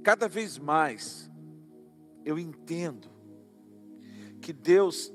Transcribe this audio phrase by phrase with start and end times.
[0.00, 1.30] cada vez mais
[2.24, 3.08] eu entendo
[4.40, 5.12] que Deus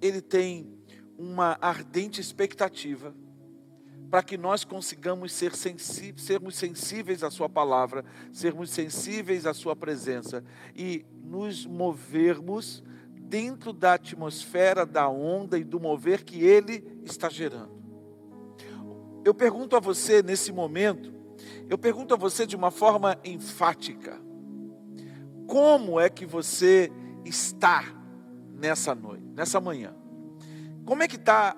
[0.00, 0.74] ele tem
[1.16, 3.14] uma ardente expectativa
[4.10, 9.74] para que nós consigamos ser sensíveis, sermos sensíveis à Sua palavra, sermos sensíveis à Sua
[9.74, 10.44] presença
[10.74, 17.72] e nos movermos dentro da atmosfera, da onda e do mover que Ele está gerando.
[19.24, 21.13] Eu pergunto a você nesse momento,
[21.68, 24.20] eu pergunto a você de uma forma enfática:
[25.46, 26.90] como é que você
[27.24, 27.84] está
[28.52, 29.94] nessa noite, nessa manhã?
[30.84, 31.56] Como é que está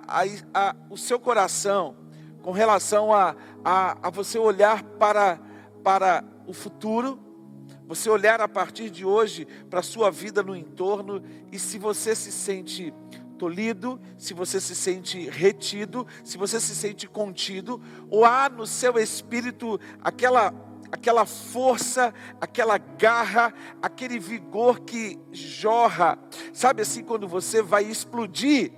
[0.89, 1.97] o seu coração
[2.43, 3.35] com relação a,
[3.65, 5.41] a, a você olhar para,
[5.83, 7.19] para o futuro,
[7.89, 11.21] você olhar a partir de hoje para a sua vida no entorno?
[11.51, 12.95] E se você se sente
[13.37, 18.99] tolhido, se você se sente retido, se você se sente contido, ou há no seu
[18.99, 20.53] espírito aquela
[20.91, 26.19] aquela força, aquela garra, aquele vigor que jorra.
[26.53, 28.73] Sabe assim quando você vai explodir?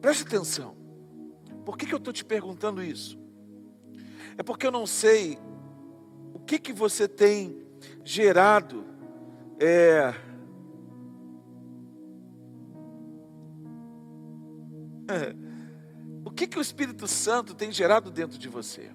[0.00, 0.76] Preste atenção.
[1.64, 3.18] Por que, que eu estou te perguntando isso?
[4.38, 5.38] É porque eu não sei
[6.34, 7.66] o que, que você tem
[8.04, 8.84] gerado
[9.58, 10.14] é,
[16.24, 18.90] o que, que o Espírito Santo tem gerado dentro de você?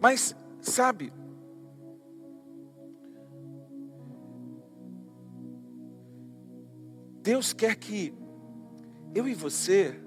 [0.00, 1.12] Mas, sabe,
[7.22, 8.14] Deus quer que
[9.14, 10.00] eu e você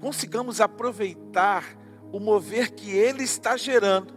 [0.00, 1.64] consigamos aproveitar
[2.12, 4.12] o mover que Ele está gerando.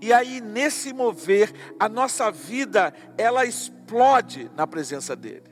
[0.00, 5.51] E aí, nesse mover, a nossa vida, ela explode na presença dEle.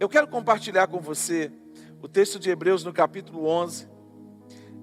[0.00, 1.52] Eu quero compartilhar com você
[2.02, 3.88] o texto de Hebreus no capítulo 11.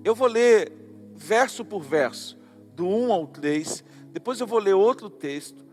[0.03, 0.71] Eu vou ler
[1.13, 2.39] verso por verso,
[2.73, 3.83] do 1 ao 3.
[4.13, 5.65] Depois eu vou ler outro texto.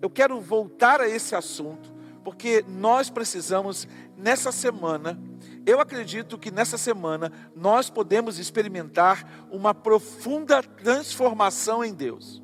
[0.00, 1.92] Eu quero voltar a esse assunto,
[2.22, 5.18] porque nós precisamos, nessa semana,
[5.64, 12.41] eu acredito que nessa semana, nós podemos experimentar uma profunda transformação em Deus.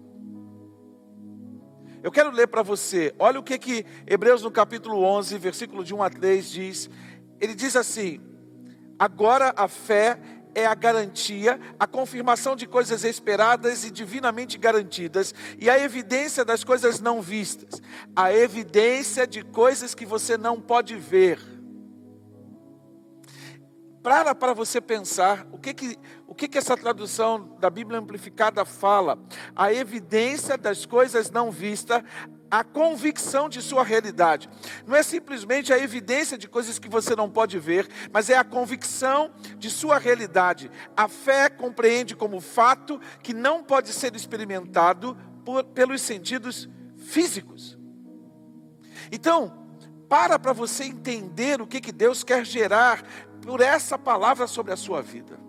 [2.08, 5.94] Eu quero ler para você, olha o que, que Hebreus no capítulo 11, versículo de
[5.94, 6.91] 1 a 3 diz.
[7.38, 8.19] Ele diz assim:
[8.98, 10.18] Agora a fé
[10.54, 16.64] é a garantia, a confirmação de coisas esperadas e divinamente garantidas, e a evidência das
[16.64, 17.82] coisas não vistas,
[18.16, 21.38] a evidência de coisas que você não pode ver.
[24.02, 25.98] Para para você pensar o que que,
[26.28, 29.19] o que que essa tradução da Bíblia Amplificada fala.
[29.56, 32.03] A evidência das coisas não vistas,
[32.50, 34.47] a convicção de sua realidade.
[34.87, 38.44] Não é simplesmente a evidência de coisas que você não pode ver, mas é a
[38.44, 40.71] convicção de sua realidade.
[40.94, 45.16] A fé compreende como fato que não pode ser experimentado
[45.47, 46.69] por, pelos sentidos
[46.99, 47.78] físicos.
[49.10, 49.66] Então,
[50.10, 53.03] para para você entender o que, que Deus quer gerar
[53.41, 55.49] por essa palavra sobre a sua vida.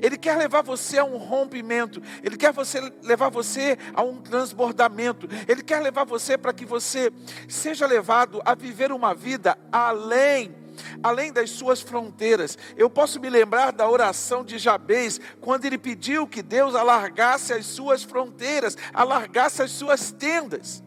[0.00, 5.28] Ele quer levar você a um rompimento, ele quer você, levar você a um transbordamento,
[5.46, 7.12] ele quer levar você para que você
[7.48, 10.54] seja levado a viver uma vida além
[11.02, 12.56] além das suas fronteiras.
[12.76, 17.66] Eu posso me lembrar da oração de Jabez, quando ele pediu que Deus alargasse as
[17.66, 20.82] suas fronteiras, alargasse as suas tendas.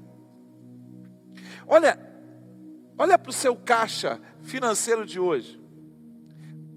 [1.68, 2.00] Olha,
[2.98, 5.61] olha para o seu caixa financeiro de hoje.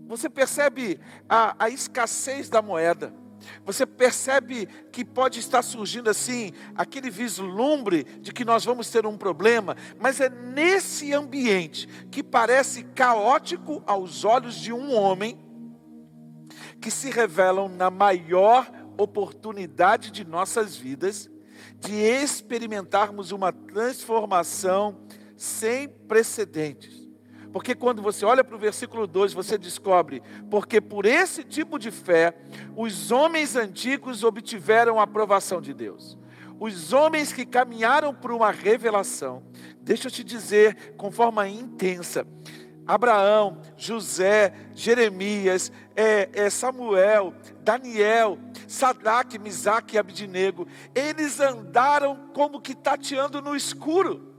[0.07, 3.13] Você percebe a, a escassez da moeda.
[3.65, 9.17] Você percebe que pode estar surgindo assim, aquele vislumbre de que nós vamos ter um
[9.17, 15.39] problema, mas é nesse ambiente que parece caótico aos olhos de um homem,
[16.81, 21.31] que se revelam na maior oportunidade de nossas vidas,
[21.79, 25.01] de experimentarmos uma transformação
[25.37, 27.04] sem precedentes.
[27.55, 30.21] Porque quando você olha para o versículo 2, você descobre:
[30.51, 32.37] porque por esse tipo de fé,
[32.77, 36.19] os homens antigos obtiveram a aprovação de Deus.
[36.59, 39.41] Os homens que caminharam por uma revelação,
[39.81, 42.27] deixa eu te dizer, com forma intensa,
[42.85, 48.37] Abraão, José, Jeremias, é, é Samuel, Daniel,
[48.67, 54.34] Sadraque, Misaque e Abdinego, eles andaram como que tateando no escuro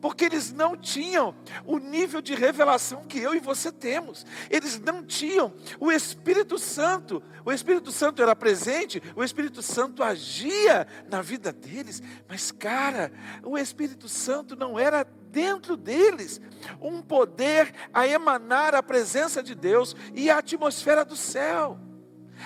[0.00, 1.34] porque eles não tinham
[1.66, 4.24] o nível de revelação que eu e você temos.
[4.48, 7.22] Eles não tinham o Espírito Santo.
[7.44, 13.12] O Espírito Santo era presente, o Espírito Santo agia na vida deles, mas cara,
[13.42, 16.40] o Espírito Santo não era dentro deles
[16.80, 21.78] um poder a emanar a presença de Deus e a atmosfera do céu.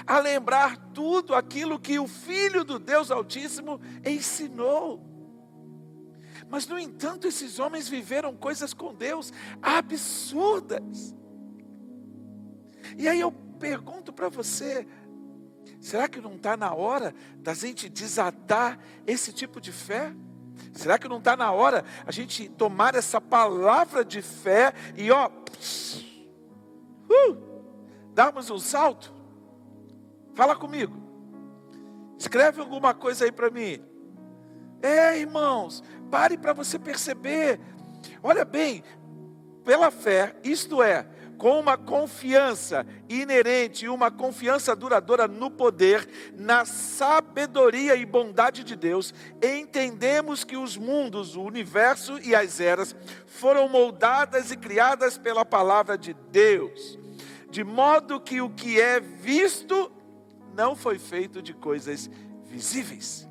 [0.08, 5.13] a lembrar tudo aquilo que o Filho do Deus Altíssimo ensinou.
[6.54, 11.12] Mas, no entanto, esses homens viveram coisas com Deus absurdas.
[12.96, 14.86] E aí eu pergunto para você:
[15.80, 20.14] será que não está na hora da gente desatar esse tipo de fé?
[20.72, 25.28] Será que não está na hora a gente tomar essa palavra de fé e ó,
[27.10, 27.36] uh,
[28.14, 29.12] darmos um salto?
[30.34, 30.94] Fala comigo.
[32.16, 33.82] Escreve alguma coisa aí para mim.
[34.84, 35.82] É, irmãos,
[36.14, 37.58] pare para você perceber.
[38.22, 38.84] Olha bem,
[39.64, 41.04] pela fé, isto é,
[41.36, 46.08] com uma confiança inerente, uma confiança duradoura no poder,
[46.38, 49.12] na sabedoria e bondade de Deus,
[49.42, 52.94] entendemos que os mundos, o universo e as eras
[53.26, 56.96] foram moldadas e criadas pela palavra de Deus,
[57.50, 59.90] de modo que o que é visto
[60.54, 62.08] não foi feito de coisas
[62.44, 63.28] visíveis.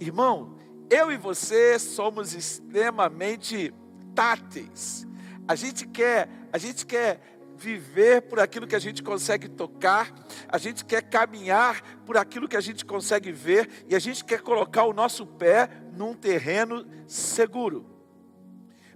[0.00, 0.56] Irmão,
[0.92, 3.72] eu e você somos extremamente
[4.14, 5.06] táteis.
[5.48, 7.18] A gente quer, a gente quer
[7.56, 10.12] viver por aquilo que a gente consegue tocar,
[10.48, 14.42] a gente quer caminhar por aquilo que a gente consegue ver e a gente quer
[14.42, 17.86] colocar o nosso pé num terreno seguro.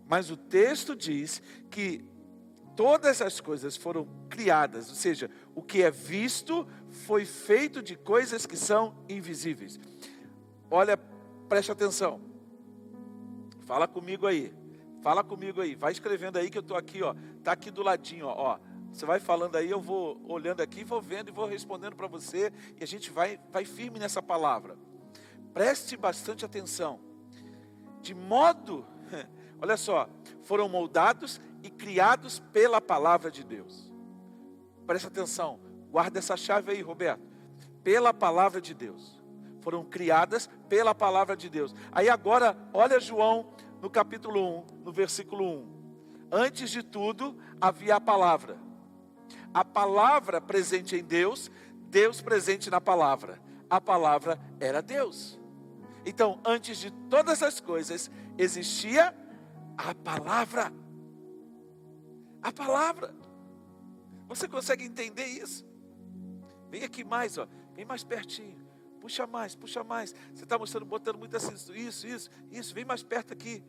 [0.07, 1.41] Mas o texto diz
[1.71, 2.05] que
[2.77, 8.45] todas as coisas foram criadas, ou seja, o que é visto foi feito de coisas
[8.45, 9.81] que são invisíveis.
[10.71, 10.99] Olha,
[11.49, 12.21] preste atenção.
[13.65, 14.55] Fala comigo aí.
[15.03, 15.75] Fala comigo aí.
[15.75, 17.15] Vai escrevendo aí que eu estou aqui, ó.
[17.43, 18.35] Tá aqui do ladinho, ó.
[18.55, 18.59] ó.
[18.93, 22.53] Você vai falando aí, eu vou olhando aqui, vou vendo e vou respondendo para você.
[22.81, 24.77] E a gente vai, vai firme nessa palavra.
[25.53, 27.01] Preste bastante atenção.
[28.01, 28.87] De modo,
[29.61, 30.09] olha só,
[30.43, 33.93] foram moldados e criados pela palavra de Deus.
[34.87, 35.61] Preste atenção,
[35.91, 37.23] guarda essa chave aí, Roberto.
[37.83, 39.16] Pela palavra de Deus.
[39.67, 41.75] Foram criadas pela palavra de Deus.
[41.91, 43.53] Aí agora, olha João
[43.83, 46.29] no capítulo 1, no versículo 1.
[46.31, 48.57] Antes de tudo, havia a palavra.
[49.53, 51.51] A palavra presente em Deus,
[51.91, 53.43] Deus presente na palavra.
[53.69, 55.37] A palavra era Deus.
[56.05, 58.09] Então, antes de todas as coisas,
[58.39, 59.13] existia
[59.77, 60.73] a palavra
[62.41, 63.13] a palavra.
[64.29, 65.67] Você consegue entender isso?
[66.71, 67.49] Vem aqui mais, ó.
[67.75, 68.66] Vem mais pertinho.
[69.07, 70.13] Puxa mais, puxa mais.
[70.35, 72.75] Você está mostrando, botando muito assim, isso, isso, isso.
[72.75, 73.63] Vem mais perto aqui.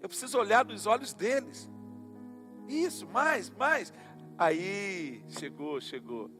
[0.00, 1.68] Eu preciso olhar nos olhos deles.
[2.68, 3.92] Isso, mais, mais.
[4.38, 6.30] Aí, chegou, chegou.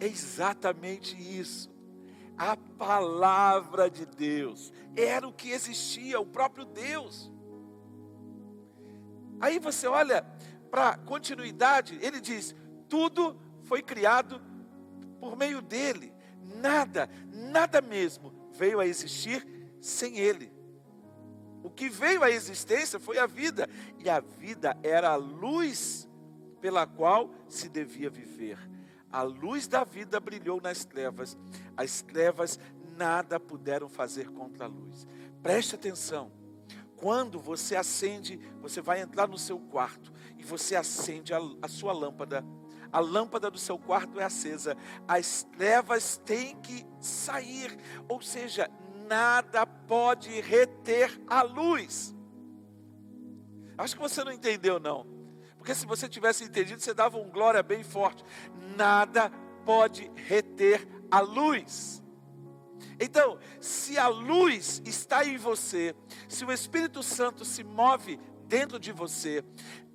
[0.00, 1.70] É exatamente isso.
[2.38, 7.30] A palavra de Deus era o que existia, o próprio Deus.
[9.38, 10.24] Aí você olha
[10.70, 12.56] para continuidade, ele diz:
[12.88, 14.40] tudo foi criado
[15.20, 16.13] por meio dele,
[16.60, 19.46] nada, nada mesmo veio a existir
[19.80, 20.52] sem ele.
[21.62, 23.68] O que veio à existência foi a vida,
[23.98, 26.08] e a vida era a luz
[26.60, 28.58] pela qual se devia viver.
[29.10, 31.38] A luz da vida brilhou nas trevas,
[31.76, 32.58] as trevas
[32.96, 35.06] nada puderam fazer contra a luz.
[35.42, 36.32] Preste atenção.
[36.96, 41.92] Quando você acende, você vai entrar no seu quarto e você acende a, a sua
[41.92, 42.44] lâmpada.
[42.94, 44.76] A lâmpada do seu quarto é acesa.
[45.08, 47.76] As trevas têm que sair.
[48.08, 48.70] Ou seja,
[49.08, 52.14] nada pode reter a luz.
[53.76, 55.04] Acho que você não entendeu, não.
[55.58, 58.24] Porque se você tivesse entendido, você dava um glória bem forte.
[58.76, 59.28] Nada
[59.64, 62.00] pode reter a luz.
[63.00, 65.96] Então, se a luz está em você,
[66.28, 69.44] se o Espírito Santo se move dentro de você,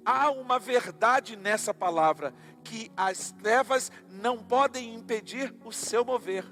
[0.06, 6.46] há uma verdade nessa palavra, que as trevas não podem impedir o seu mover.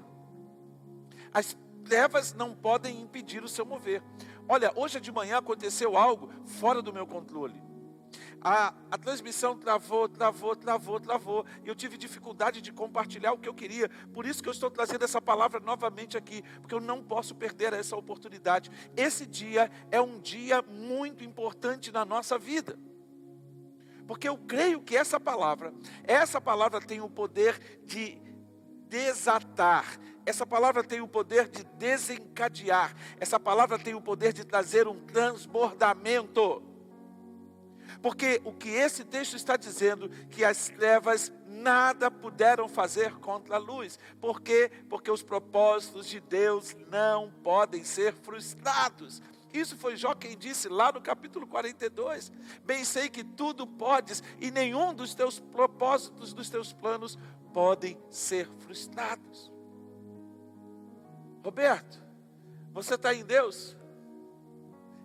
[1.32, 4.02] As trevas não podem impedir o seu mover.
[4.48, 7.68] Olha, hoje de manhã aconteceu algo fora do meu controle
[8.40, 11.46] a, a transmissão travou, travou, travou, travou.
[11.64, 13.88] E eu tive dificuldade de compartilhar o que eu queria.
[14.12, 17.72] Por isso que eu estou trazendo essa palavra novamente aqui, porque eu não posso perder
[17.72, 18.70] essa oportunidade.
[18.96, 22.78] Esse dia é um dia muito importante na nossa vida.
[24.08, 25.70] Porque eu creio que essa palavra,
[26.02, 28.18] essa palavra tem o poder de
[28.88, 34.88] desatar, essa palavra tem o poder de desencadear, essa palavra tem o poder de trazer
[34.88, 36.62] um transbordamento.
[38.00, 43.58] Porque o que esse texto está dizendo, que as trevas nada puderam fazer contra a
[43.58, 43.98] luz.
[44.18, 44.70] Por quê?
[44.88, 49.20] Porque os propósitos de Deus não podem ser frustrados.
[49.58, 52.30] Isso foi Jó quem disse lá no capítulo 42.
[52.64, 57.18] Bem sei que tudo podes e nenhum dos teus propósitos, dos teus planos
[57.52, 59.52] podem ser frustrados.
[61.42, 62.00] Roberto,
[62.72, 63.76] você está em Deus?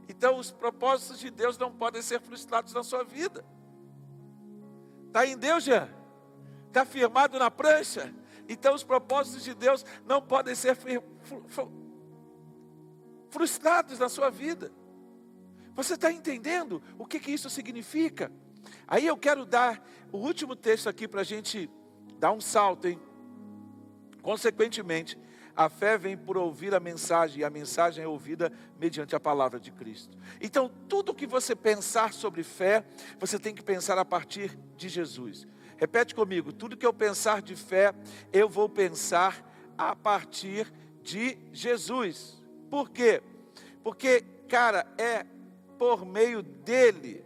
[0.08, 3.44] Então os propósitos de Deus não podem ser frustrados na sua vida.
[5.08, 5.90] Está em Deus, já?
[6.68, 8.14] Está firmado na prancha?
[8.48, 10.76] Então os propósitos de Deus não podem ser
[13.34, 14.72] frustrados na sua vida.
[15.76, 18.32] Você está entendendo o que, que isso significa?
[18.88, 21.70] Aí eu quero dar o último texto aqui para a gente
[22.20, 23.00] dar um salto, hein?
[24.22, 25.18] Consequentemente,
[25.56, 29.60] a fé vem por ouvir a mensagem, e a mensagem é ouvida mediante a palavra
[29.60, 30.18] de Cristo.
[30.40, 32.86] Então, tudo que você pensar sobre fé,
[33.20, 35.48] você tem que pensar a partir de Jesus.
[35.76, 37.94] Repete comigo: tudo que eu pensar de fé,
[38.32, 39.44] eu vou pensar
[39.76, 40.72] a partir
[41.02, 42.43] de Jesus.
[42.74, 43.22] Por quê?
[43.84, 45.24] Porque, cara, é
[45.78, 47.24] por meio dele,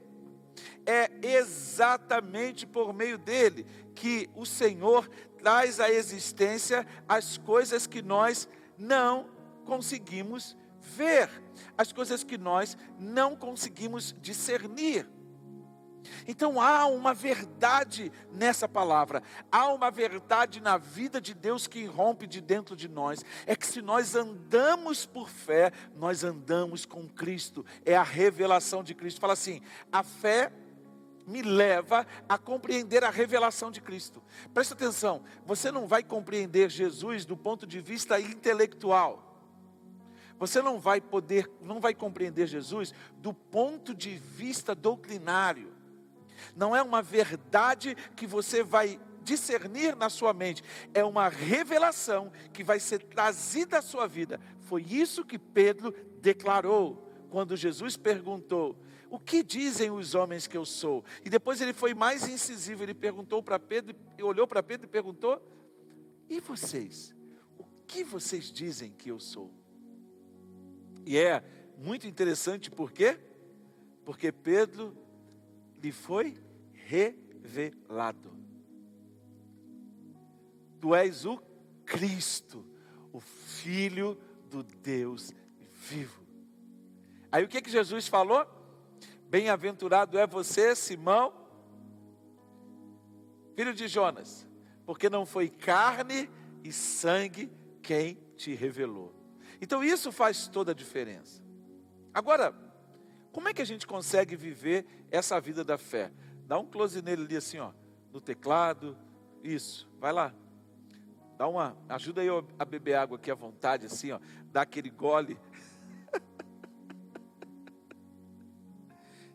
[0.85, 8.49] é exatamente por meio dele que o Senhor traz à existência as coisas que nós
[8.77, 9.29] não
[9.63, 11.29] conseguimos ver,
[11.77, 15.07] as coisas que nós não conseguimos discernir.
[16.27, 19.21] Então há uma verdade nessa palavra,
[19.51, 23.23] há uma verdade na vida de Deus que irrompe de dentro de nós.
[23.45, 28.93] É que se nós andamos por fé, nós andamos com Cristo, é a revelação de
[28.93, 29.19] Cristo.
[29.19, 29.61] Fala assim:
[29.91, 30.51] a fé
[31.27, 34.23] me leva a compreender a revelação de Cristo.
[34.53, 39.27] Presta atenção, você não vai compreender Jesus do ponto de vista intelectual.
[40.39, 45.75] Você não vai poder, não vai compreender Jesus do ponto de vista doutrinário.
[46.55, 50.63] Não é uma verdade que você vai discernir na sua mente,
[50.93, 54.39] é uma revelação que vai ser trazida à sua vida.
[54.61, 58.77] Foi isso que Pedro declarou quando Jesus perguntou:
[59.09, 61.03] o que dizem os homens que eu sou?
[61.23, 65.41] E depois ele foi mais incisivo, ele perguntou para Pedro, olhou para Pedro e perguntou:
[66.29, 67.13] E vocês?
[67.57, 69.51] O que vocês dizem que eu sou?
[71.05, 71.43] E é
[71.77, 73.17] muito interessante, por quê?
[74.03, 74.95] Porque Pedro
[75.81, 76.37] lhe foi
[76.73, 78.35] revelado.
[80.79, 81.37] Tu és o
[81.85, 82.65] Cristo,
[83.11, 84.17] o Filho
[84.49, 85.33] do Deus
[85.73, 86.25] vivo.
[87.31, 88.45] Aí o que, que Jesus falou?
[89.29, 91.33] Bem-aventurado é você, Simão,
[93.55, 94.47] filho de Jonas,
[94.85, 96.29] porque não foi carne
[96.63, 99.13] e sangue quem te revelou.
[99.59, 101.43] Então isso faz toda a diferença.
[102.13, 102.53] Agora,
[103.37, 106.11] como é que a gente consegue viver essa vida da fé?
[106.47, 107.71] Dá um close nele ali assim, ó,
[108.11, 108.97] no teclado.
[109.43, 110.33] Isso, vai lá.
[111.37, 114.19] Dá uma, ajuda aí a beber água aqui à vontade, assim, ó.
[114.45, 115.39] Dá aquele gole.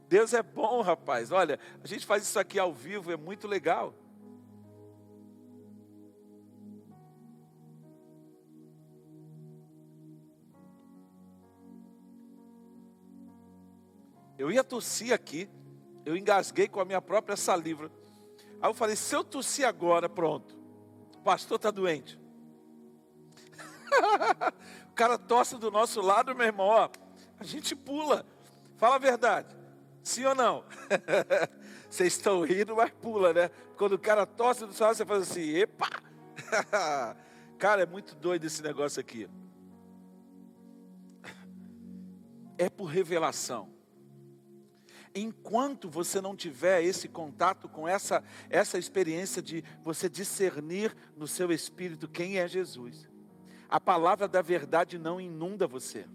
[0.09, 1.31] Deus é bom, rapaz.
[1.31, 3.95] Olha, a gente faz isso aqui ao vivo, é muito legal.
[14.43, 15.49] Eu ia tossir aqui,
[16.05, 17.89] eu engasguei com a minha própria saliva.
[18.61, 20.59] Aí eu falei: se eu tossir agora, pronto,
[21.15, 22.21] o pastor está doente.
[24.91, 26.91] o cara tosse do nosso lado, meu irmão, ó,
[27.39, 28.27] a gente pula.
[28.79, 29.55] Fala a verdade.
[30.03, 30.65] Sim ou não?
[31.89, 33.49] Vocês estão rindo, mas pula, né?
[33.77, 35.89] Quando o cara tosse do seu lado, você faz assim, epa!
[37.59, 39.31] cara, é muito doido esse negócio aqui.
[42.59, 43.82] É por revelação.
[45.15, 51.53] Enquanto você não tiver esse contato com essa, essa experiência de você discernir no seu
[51.53, 53.09] espírito quem é Jesus,
[53.69, 56.07] a palavra da verdade não inunda você.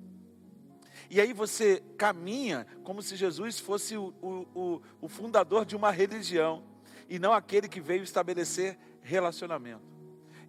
[1.09, 6.63] E aí você caminha como se Jesus fosse o, o, o, fundador de uma religião
[7.07, 9.96] e não aquele que veio estabelecer relacionamento.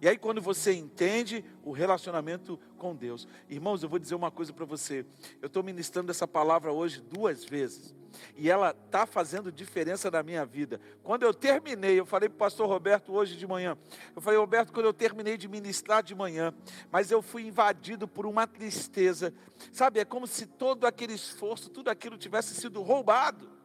[0.01, 4.53] E aí, quando você entende o relacionamento com Deus, irmãos, eu vou dizer uma coisa
[4.53, 5.05] para você.
[5.41, 7.93] Eu estou ministrando essa palavra hoje duas vezes,
[8.35, 10.79] e ela está fazendo diferença na minha vida.
[11.03, 13.77] Quando eu terminei, eu falei para o pastor Roberto hoje de manhã.
[14.15, 16.53] Eu falei, Roberto, quando eu terminei de ministrar de manhã,
[16.89, 19.33] mas eu fui invadido por uma tristeza,
[19.71, 19.99] sabe?
[19.99, 23.58] É como se todo aquele esforço, tudo aquilo tivesse sido roubado.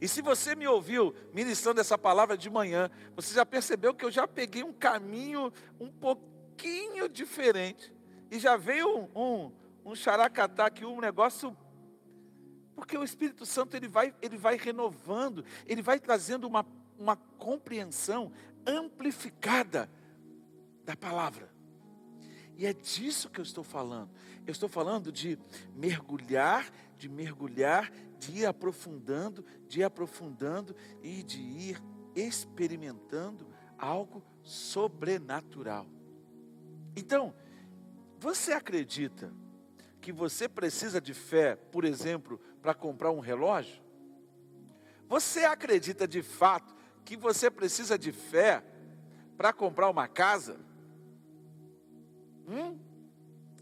[0.00, 4.10] E se você me ouviu ministrando essa palavra de manhã, você já percebeu que eu
[4.10, 7.92] já peguei um caminho um pouquinho diferente.
[8.30, 9.52] E já veio um, um,
[9.84, 11.56] um xaracatá aqui, um negócio.
[12.74, 16.64] Porque o Espírito Santo ele vai, ele vai renovando, ele vai trazendo uma,
[16.98, 18.32] uma compreensão
[18.66, 19.90] amplificada
[20.84, 21.50] da palavra.
[22.56, 24.10] E é disso que eu estou falando.
[24.44, 25.38] Eu estou falando de
[25.76, 26.68] mergulhar,
[26.98, 31.82] de mergulhar, de aprofundando, de ir aprofundando e de ir
[32.14, 33.46] experimentando
[33.78, 35.86] algo sobrenatural.
[36.96, 37.34] Então,
[38.18, 39.32] você acredita
[40.00, 43.82] que você precisa de fé, por exemplo, para comprar um relógio?
[45.08, 48.62] Você acredita de fato que você precisa de fé
[49.36, 50.58] para comprar uma casa?
[52.46, 52.78] Hum?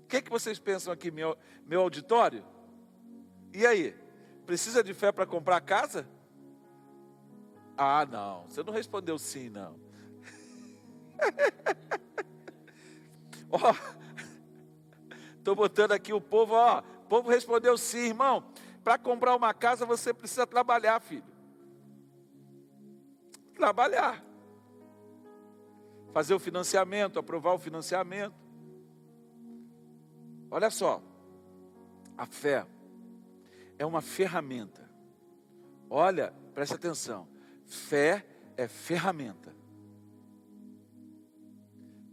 [0.01, 1.37] O que, que vocês pensam aqui, meu,
[1.67, 2.45] meu auditório?
[3.53, 4.06] E aí?
[4.47, 6.09] Precisa de fé para comprar casa?
[7.76, 8.45] Ah, não.
[8.45, 9.76] Você não respondeu sim, não.
[13.50, 13.75] ó,
[15.37, 16.79] estou botando aqui o povo, ó.
[16.79, 18.45] O povo respondeu sim, irmão.
[18.85, 21.25] Para comprar uma casa você precisa trabalhar, filho.
[23.53, 24.25] Trabalhar.
[26.12, 28.35] Fazer o financiamento, aprovar o financiamento.
[30.49, 31.03] Olha só.
[32.17, 32.65] A fé
[33.78, 34.88] é uma ferramenta.
[35.88, 37.28] Olha, preste atenção.
[37.64, 38.25] Fé
[38.56, 39.54] é ferramenta.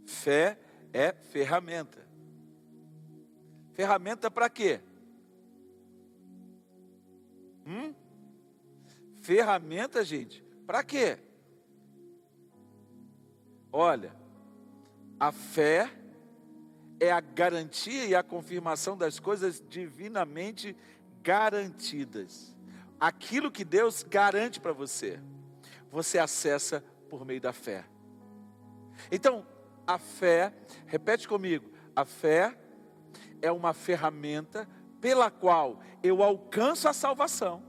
[0.06, 0.58] Fé
[0.92, 2.06] é ferramenta.
[3.72, 4.80] Ferramenta para quê?
[7.66, 7.94] Hum?
[9.20, 11.18] Ferramenta, gente, para quê?
[13.72, 14.14] Olha,
[15.18, 15.90] a fé
[17.00, 20.76] é a garantia e a confirmação das coisas divinamente
[21.24, 22.54] garantidas.
[23.00, 25.18] Aquilo que Deus garante para você,
[25.90, 27.84] você acessa por meio da fé.
[29.10, 29.46] Então,
[29.86, 30.54] a fé,
[30.86, 32.56] repete comigo, a fé
[33.40, 34.68] é uma ferramenta
[35.00, 37.62] pela qual eu alcanço a salvação.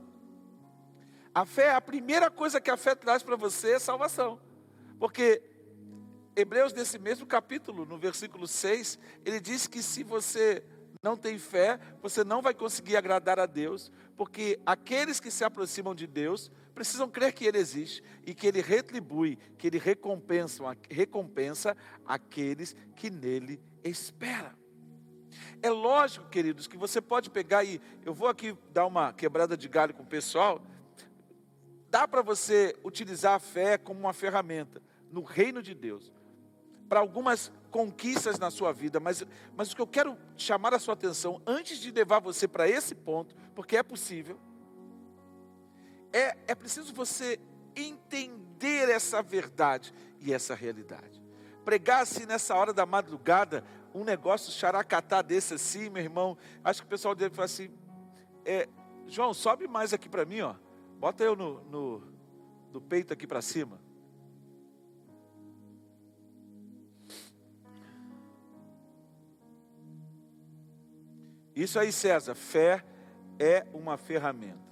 [1.34, 4.40] A fé, é a primeira coisa que a fé traz para você é salvação.
[4.98, 5.42] Porque
[6.34, 10.64] Hebreus, nesse mesmo capítulo, no versículo 6, ele diz que se você
[11.02, 15.94] não tem fé, você não vai conseguir agradar a Deus, porque aqueles que se aproximam
[15.94, 21.76] de Deus precisam crer que Ele existe e que Ele retribui, que Ele recompensa, recompensa
[22.04, 24.52] aqueles que nele esperam.
[25.62, 29.68] É lógico, queridos, que você pode pegar e eu vou aqui dar uma quebrada de
[29.68, 30.60] galho com o pessoal.
[31.90, 36.12] Dá para você utilizar a fé como uma ferramenta no reino de Deus
[36.88, 39.22] para algumas conquistas na sua vida, mas,
[39.54, 42.94] mas o que eu quero chamar a sua atenção, antes de levar você para esse
[42.94, 44.40] ponto, porque é possível,
[46.10, 47.38] é, é preciso você
[47.76, 51.22] entender essa verdade e essa realidade.
[51.66, 53.62] Pregar-se nessa hora da madrugada
[53.94, 57.68] um negócio characatá desse assim, meu irmão, acho que o pessoal deve falar assim,
[58.42, 58.66] é,
[59.06, 60.54] João, sobe mais aqui para mim, ó.
[60.98, 62.02] Bota eu no, no,
[62.72, 63.78] no peito aqui para cima.
[71.56, 72.84] Isso aí, César, fé
[73.38, 74.66] é uma ferramenta.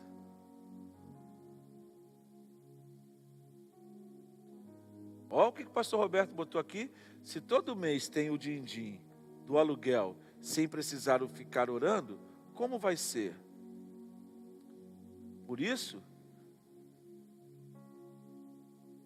[5.31, 6.92] Olha o que o pastor Roberto botou aqui.
[7.23, 9.01] Se todo mês tem o din-din
[9.47, 12.20] do aluguel sem precisar ficar orando,
[12.53, 13.35] como vai ser?
[15.47, 16.03] Por isso,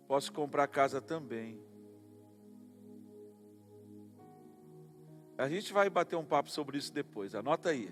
[0.08, 1.67] posso comprar casa também.
[5.38, 7.90] A gente vai bater um papo sobre isso depois, anota aí.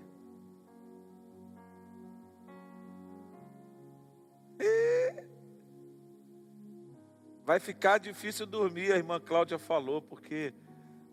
[7.47, 10.53] Vai ficar difícil dormir, a irmã Cláudia falou, porque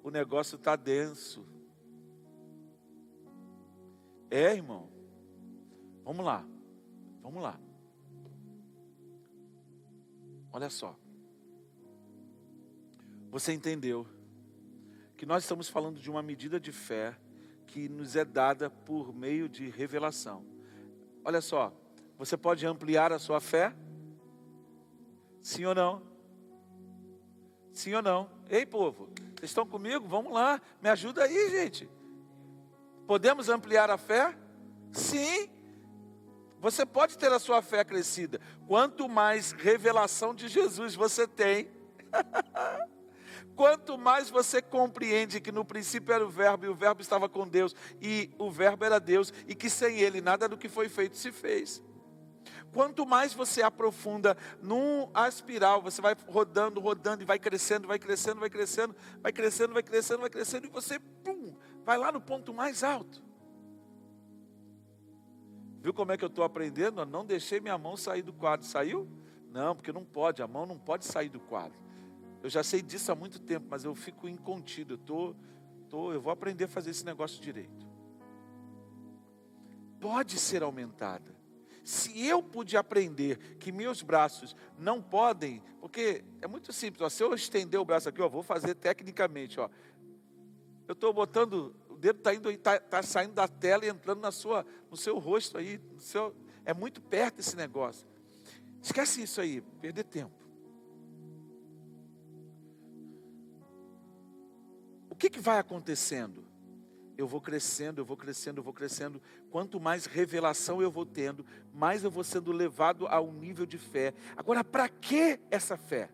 [0.03, 1.47] o negócio está denso.
[4.29, 4.89] É, irmão.
[6.03, 6.45] Vamos lá.
[7.23, 7.57] Vamos lá.
[10.53, 10.99] Olha só.
[13.31, 14.05] Você entendeu
[15.17, 17.17] que nós estamos falando de uma medida de fé
[17.67, 20.45] que nos é dada por meio de revelação.
[21.25, 21.73] Olha só,
[22.19, 23.75] você pode ampliar a sua fé?
[25.43, 26.03] Sim ou não?
[27.73, 28.31] Sim ou não?
[28.49, 30.07] Ei, povo, vocês estão comigo?
[30.07, 31.89] Vamos lá, me ajuda aí, gente.
[33.07, 34.37] Podemos ampliar a fé?
[34.93, 35.51] Sim.
[36.61, 38.41] Você pode ter a sua fé crescida.
[38.67, 41.69] Quanto mais revelação de Jesus você tem,
[43.57, 47.47] Quanto mais você compreende que no princípio era o Verbo e o Verbo estava com
[47.47, 51.17] Deus e o Verbo era Deus e que sem Ele nada do que foi feito
[51.17, 51.83] se fez.
[52.73, 58.41] Quanto mais você aprofunda num espiral, você vai rodando, rodando e vai crescendo, vai crescendo,
[58.41, 61.55] vai crescendo, vai crescendo, vai crescendo, vai crescendo e você, pum,
[61.85, 63.23] vai lá no ponto mais alto.
[65.81, 67.03] Viu como é que eu estou aprendendo?
[67.03, 68.67] Eu não deixei minha mão sair do quadro.
[68.67, 69.07] Saiu?
[69.51, 71.84] Não, porque não pode, a mão não pode sair do quadro.
[72.45, 74.93] Eu já sei disso há muito tempo, mas eu fico incontido.
[74.93, 75.35] Eu, tô,
[75.89, 77.89] tô, eu vou aprender a fazer esse negócio direito.
[79.99, 81.35] Pode ser aumentada.
[81.83, 87.23] Se eu pude aprender que meus braços não podem, porque é muito simples, ó, se
[87.23, 89.71] eu estender o braço aqui, ó, vou fazer tecnicamente, ó.
[90.87, 94.31] Eu estou botando, o dedo está indo, tá, tá, saindo da tela e entrando na
[94.31, 98.07] sua, no seu rosto aí, seu, é muito perto esse negócio.
[98.83, 100.44] Esquece isso aí, perder tempo.
[105.25, 106.45] Que, que vai acontecendo?
[107.17, 109.23] Eu vou crescendo, eu vou crescendo, eu vou crescendo.
[109.51, 113.79] Quanto mais revelação eu vou tendo, mais eu vou sendo levado a um nível de
[113.79, 114.13] fé.
[114.37, 116.11] Agora, para que essa fé?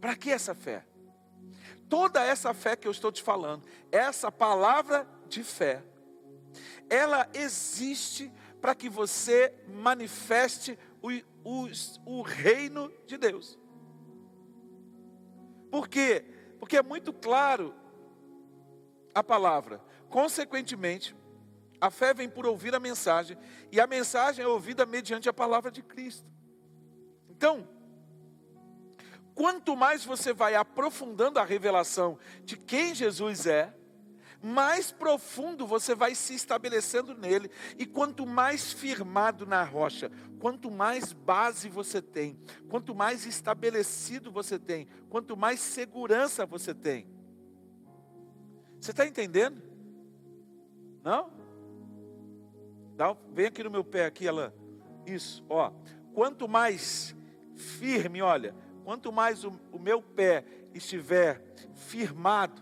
[0.00, 0.86] Para que essa fé?
[1.88, 5.82] Toda essa fé que eu estou te falando, essa palavra de fé,
[6.88, 11.10] ela existe para que você manifeste o,
[11.42, 11.66] o,
[12.06, 13.58] o reino de Deus.
[15.68, 16.41] Por quê?
[16.62, 17.74] Porque é muito claro
[19.12, 19.82] a palavra.
[20.08, 21.12] Consequentemente,
[21.80, 23.36] a fé vem por ouvir a mensagem,
[23.72, 26.24] e a mensagem é ouvida mediante a palavra de Cristo.
[27.28, 27.68] Então,
[29.34, 33.74] quanto mais você vai aprofundando a revelação de quem Jesus é,
[34.42, 41.12] mais profundo você vai se estabelecendo nele, e quanto mais firmado na rocha, quanto mais
[41.12, 42.36] base você tem,
[42.68, 47.06] quanto mais estabelecido você tem, quanto mais segurança você tem.
[48.80, 49.62] Você está entendendo?
[51.04, 51.30] Não?
[52.96, 54.52] Dá, vem aqui no meu pé, aqui, ela.
[55.06, 55.72] Isso, ó.
[56.12, 57.14] Quanto mais
[57.54, 61.42] firme, olha, quanto mais o, o meu pé estiver
[61.74, 62.60] firmado,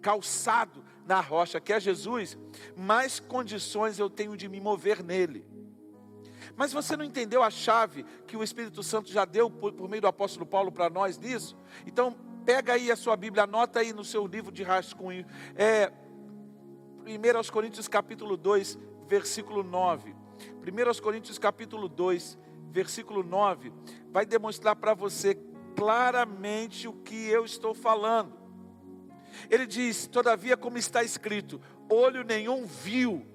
[0.00, 2.38] calçado na rocha, que é Jesus,
[2.76, 5.42] mais condições eu tenho de me mover nele.
[6.54, 10.02] Mas você não entendeu a chave que o Espírito Santo já deu por, por meio
[10.02, 11.56] do apóstolo Paulo para nós nisso?
[11.86, 15.24] Então, pega aí a sua Bíblia, anota aí no seu livro de rascunho.
[15.56, 15.90] É,
[17.06, 20.14] 1 Coríntios capítulo 2, versículo 9.
[20.60, 22.38] 1 Coríntios capítulo 2,
[22.70, 23.72] versículo 9,
[24.10, 25.34] vai demonstrar para você
[25.74, 28.47] claramente o que eu estou falando.
[29.50, 33.26] Ele diz: Todavia, como está escrito, olho nenhum viu,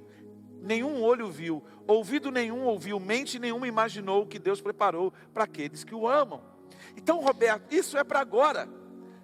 [0.62, 5.84] nenhum olho viu, ouvido nenhum ouviu, mente nenhuma imaginou o que Deus preparou para aqueles
[5.84, 6.42] que o amam.
[6.96, 8.68] Então, Roberto, isso é para agora.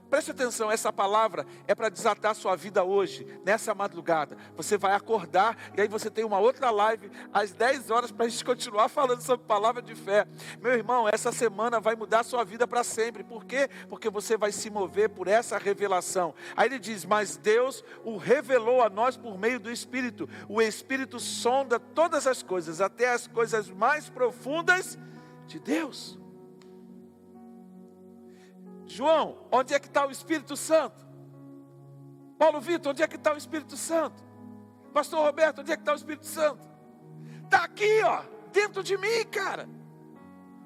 [0.10, 4.36] Preste atenção, essa palavra é para desatar sua vida hoje, nessa madrugada.
[4.56, 8.30] Você vai acordar e aí você tem uma outra live às 10 horas para a
[8.30, 10.26] gente continuar falando sobre palavra de fé.
[10.60, 13.24] Meu irmão, essa semana vai mudar sua vida para sempre.
[13.24, 13.70] Por quê?
[13.88, 16.34] Porque você vai se mover por essa revelação.
[16.56, 20.28] Aí ele diz: Mas Deus o revelou a nós por meio do Espírito.
[20.48, 24.98] O Espírito sonda todas as coisas, até as coisas mais profundas
[25.46, 26.19] de Deus.
[28.90, 31.08] João, onde é que está o Espírito Santo?
[32.40, 34.24] Paulo Vitor, onde é que está o Espírito Santo?
[34.92, 36.68] Pastor Roberto, onde é que está o Espírito Santo?
[37.44, 39.70] Está aqui, ó, dentro de mim, cara.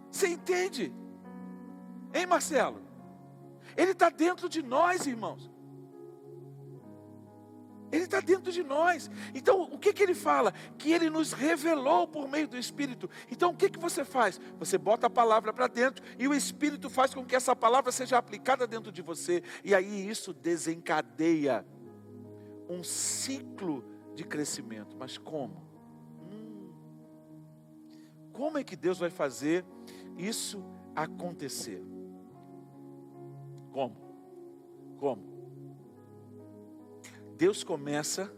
[0.09, 0.93] Você entende?
[2.13, 2.81] Hein, Marcelo?
[3.75, 5.51] Ele está dentro de nós, irmãos.
[7.93, 9.10] Ele está dentro de nós.
[9.36, 10.51] Então, o que, que ele fala?
[10.79, 13.08] Que ele nos revelou por meio do Espírito.
[13.29, 14.41] Então, o que, que você faz?
[14.58, 18.17] Você bota a palavra para dentro e o Espírito faz com que essa palavra seja
[18.17, 19.43] aplicada dentro de você.
[19.63, 21.63] E aí isso desencadeia
[22.67, 24.95] um ciclo de crescimento.
[24.97, 25.62] Mas como?
[26.32, 26.73] Hum,
[28.32, 29.63] como é que Deus vai fazer
[30.17, 31.84] isso acontecer?
[33.71, 33.95] Como?
[34.97, 35.32] Como?
[37.43, 38.34] Deus começa,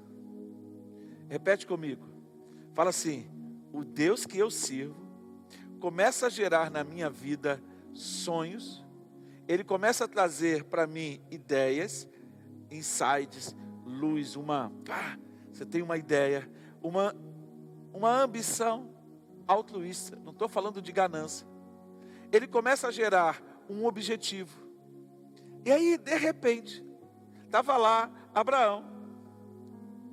[1.30, 2.04] repete comigo,
[2.74, 3.30] fala assim:
[3.72, 4.96] o Deus que eu sirvo
[5.80, 7.62] começa a gerar na minha vida
[7.94, 8.84] sonhos,
[9.48, 12.08] ele começa a trazer para mim ideias,
[12.72, 15.20] insights, luz, uma, ah,
[15.52, 16.50] você tem uma ideia,
[16.82, 17.16] uma,
[17.94, 18.90] uma ambição
[19.48, 21.46] altruísta, não estou falando de ganância.
[22.32, 23.40] Ele começa a gerar
[23.70, 24.68] um objetivo.
[25.64, 26.84] E aí, de repente,
[27.46, 28.95] estava lá Abraão.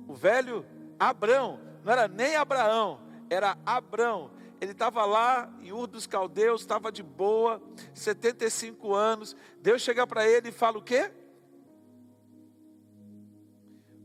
[0.07, 0.65] O velho
[0.99, 4.31] Abrão, não era nem Abraão, era Abrão.
[4.61, 7.61] Ele estava lá em Ur dos Caldeus, estava de boa,
[7.93, 9.35] 75 anos.
[9.61, 11.11] Deus chega para ele e fala o quê?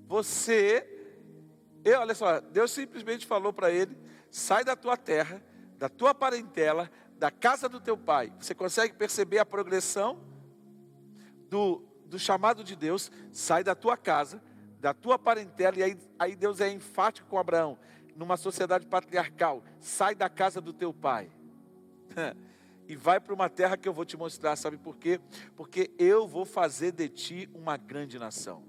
[0.07, 0.87] Você,
[1.85, 3.97] e olha só, Deus simplesmente falou para ele:
[4.31, 5.43] sai da tua terra,
[5.77, 8.33] da tua parentela, da casa do teu pai.
[8.41, 10.19] Você consegue perceber a progressão
[11.49, 14.43] do do chamado de Deus, sai da tua casa,
[14.81, 17.79] da tua parentela, e aí, aí Deus é enfático com Abraão,
[18.15, 21.31] numa sociedade patriarcal, sai da casa do teu pai.
[22.89, 25.21] e vai para uma terra que eu vou te mostrar, sabe por quê?
[25.57, 28.63] Porque eu vou fazer de ti uma grande nação.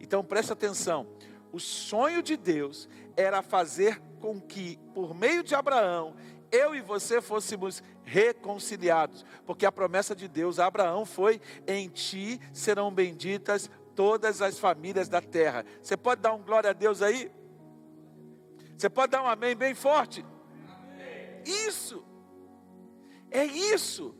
[0.00, 1.06] Então preste atenção.
[1.50, 6.14] O sonho de Deus era fazer com que, por meio de Abraão,
[6.50, 12.40] eu e você fôssemos reconciliados, porque a promessa de Deus a Abraão foi: em ti
[12.52, 15.64] serão benditas todas as famílias da terra.
[15.82, 17.30] Você pode dar um glória a Deus aí?
[18.76, 20.24] Você pode dar um amém bem forte?
[21.44, 22.04] Isso,
[23.30, 24.14] é isso.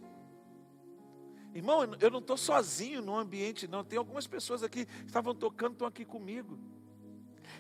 [1.55, 3.85] Irmão, eu não estou sozinho no ambiente, não.
[3.85, 6.59] Tem algumas pessoas aqui que estavam tocando, estão aqui comigo.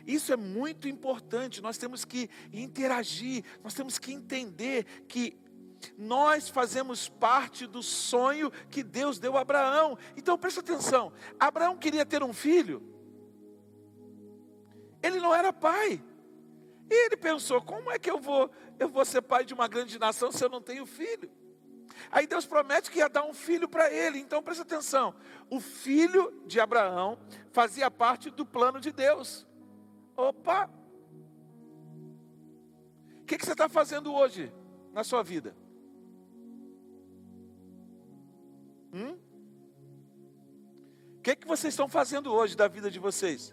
[0.06, 1.62] Isso é muito importante.
[1.62, 5.38] Nós temos que interagir, nós temos que entender que
[5.96, 9.98] nós fazemos parte do sonho que Deus deu a Abraão.
[10.16, 12.82] Então presta atenção: Abraão queria ter um filho,
[15.02, 16.02] ele não era pai.
[16.90, 19.98] E ele pensou: como é que eu vou, eu vou ser pai de uma grande
[19.98, 21.30] nação se eu não tenho filho?
[22.10, 24.18] Aí Deus promete que ia dar um filho para ele.
[24.18, 25.14] Então presta atenção:
[25.50, 27.18] o filho de Abraão
[27.52, 29.46] fazia parte do plano de Deus.
[30.16, 30.70] Opa!
[33.20, 34.52] O que, que você está fazendo hoje
[34.92, 35.56] na sua vida?
[38.94, 39.18] Hum?
[41.18, 43.52] O que, que vocês estão fazendo hoje da vida de vocês?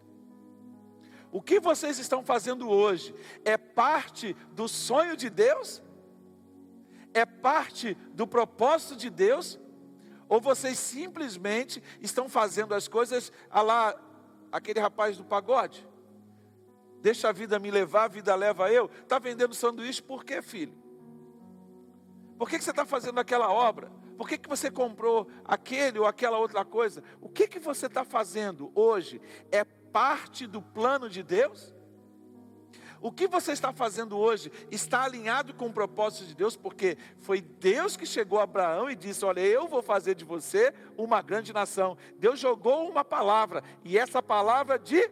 [1.32, 5.82] O que vocês estão fazendo hoje é parte do sonho de Deus?
[7.12, 9.60] É parte do propósito de Deus?
[10.30, 13.96] Ou vocês simplesmente estão fazendo as coisas a lá
[14.52, 15.88] aquele rapaz do pagode?
[17.02, 18.92] Deixa a vida me levar, a vida leva eu.
[19.02, 20.76] Está vendendo sanduíche por quê, filho?
[22.38, 24.01] Por que, que você está fazendo aquela obra?
[24.22, 27.04] Por que, que você comprou aquele ou aquela outra coisa?
[27.20, 29.20] O que, que você está fazendo hoje
[29.52, 31.74] é parte do plano de Deus?
[33.02, 37.42] O que você está fazendo hoje está alinhado com o propósito de Deus, porque foi
[37.42, 41.52] Deus que chegou a Abraão e disse: Olha, eu vou fazer de você uma grande
[41.52, 41.98] nação.
[42.20, 45.10] Deus jogou uma palavra, e essa palavra de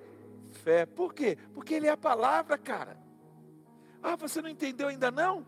[0.51, 0.85] fé.
[0.85, 1.35] Por quê?
[1.51, 2.95] Porque Ele é a palavra, cara.
[4.03, 5.47] Ah, você não entendeu ainda não?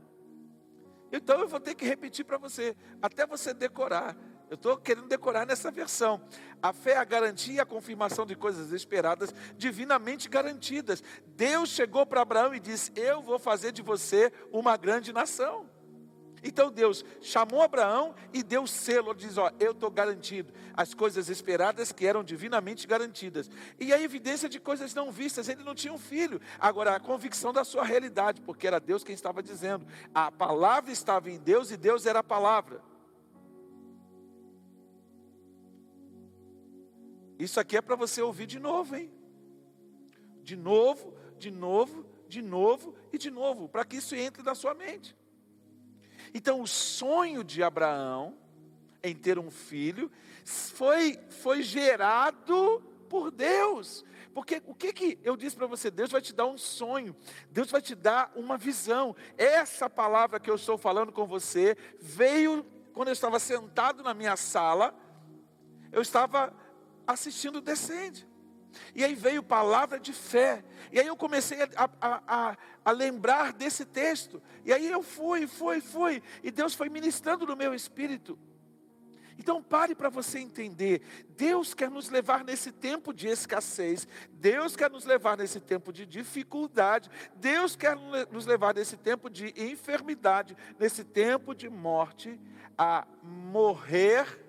[1.11, 4.15] Então eu vou ter que repetir para você, até você decorar.
[4.49, 6.21] Eu estou querendo decorar nessa versão.
[6.61, 11.01] A fé é a garantia e a confirmação de coisas esperadas, divinamente garantidas.
[11.25, 15.69] Deus chegou para Abraão e disse: Eu vou fazer de você uma grande nação.
[16.43, 20.51] Então Deus chamou Abraão e deu selo, diz: Ó, eu estou garantido.
[20.73, 23.49] As coisas esperadas que eram divinamente garantidas.
[23.79, 26.41] E a evidência de coisas não vistas, ele não tinha um filho.
[26.59, 29.85] Agora, a convicção da sua realidade, porque era Deus quem estava dizendo.
[30.13, 32.81] A palavra estava em Deus e Deus era a palavra.
[37.37, 39.11] Isso aqui é para você ouvir de novo, hein?
[40.43, 44.73] De novo, de novo, de novo e de novo, para que isso entre na sua
[44.73, 45.15] mente.
[46.33, 48.37] Então, o sonho de Abraão
[49.03, 50.11] em ter um filho
[50.45, 54.05] foi, foi gerado por Deus.
[54.33, 55.91] Porque o que, que eu disse para você?
[55.91, 57.15] Deus vai te dar um sonho,
[57.49, 59.15] Deus vai te dar uma visão.
[59.37, 64.37] Essa palavra que eu estou falando com você veio quando eu estava sentado na minha
[64.37, 64.95] sala,
[65.91, 66.53] eu estava
[67.05, 68.27] assistindo Descende.
[68.95, 70.63] E aí veio palavra de fé.
[70.91, 74.41] E aí eu comecei a, a, a, a, lembrar desse texto.
[74.65, 76.21] E aí eu fui, fui, fui.
[76.43, 78.37] E Deus foi ministrando no meu espírito.
[79.37, 81.01] Então pare para você entender.
[81.35, 84.07] Deus quer nos levar nesse tempo de escassez.
[84.33, 87.09] Deus quer nos levar nesse tempo de dificuldade.
[87.35, 87.97] Deus quer
[88.31, 92.39] nos levar nesse tempo de enfermidade, nesse tempo de morte,
[92.77, 94.45] a morrer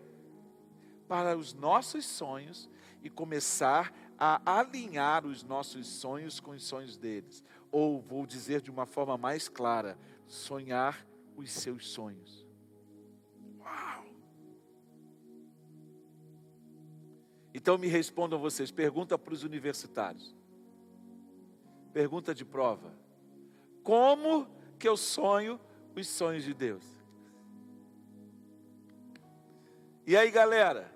[1.09, 2.69] para os nossos sonhos
[3.03, 3.93] e começar
[4.25, 7.43] a alinhar os nossos sonhos com os sonhos deles.
[7.73, 11.05] Ou, vou dizer de uma forma mais clara, sonhar
[11.37, 12.47] os seus sonhos.
[13.59, 14.07] Uau!
[17.53, 20.33] Então me respondam vocês, pergunta para os universitários.
[21.93, 22.95] Pergunta de prova.
[23.83, 24.47] Como
[24.79, 25.59] que eu sonho
[25.97, 26.85] os sonhos de Deus?
[30.07, 30.95] E aí, galera?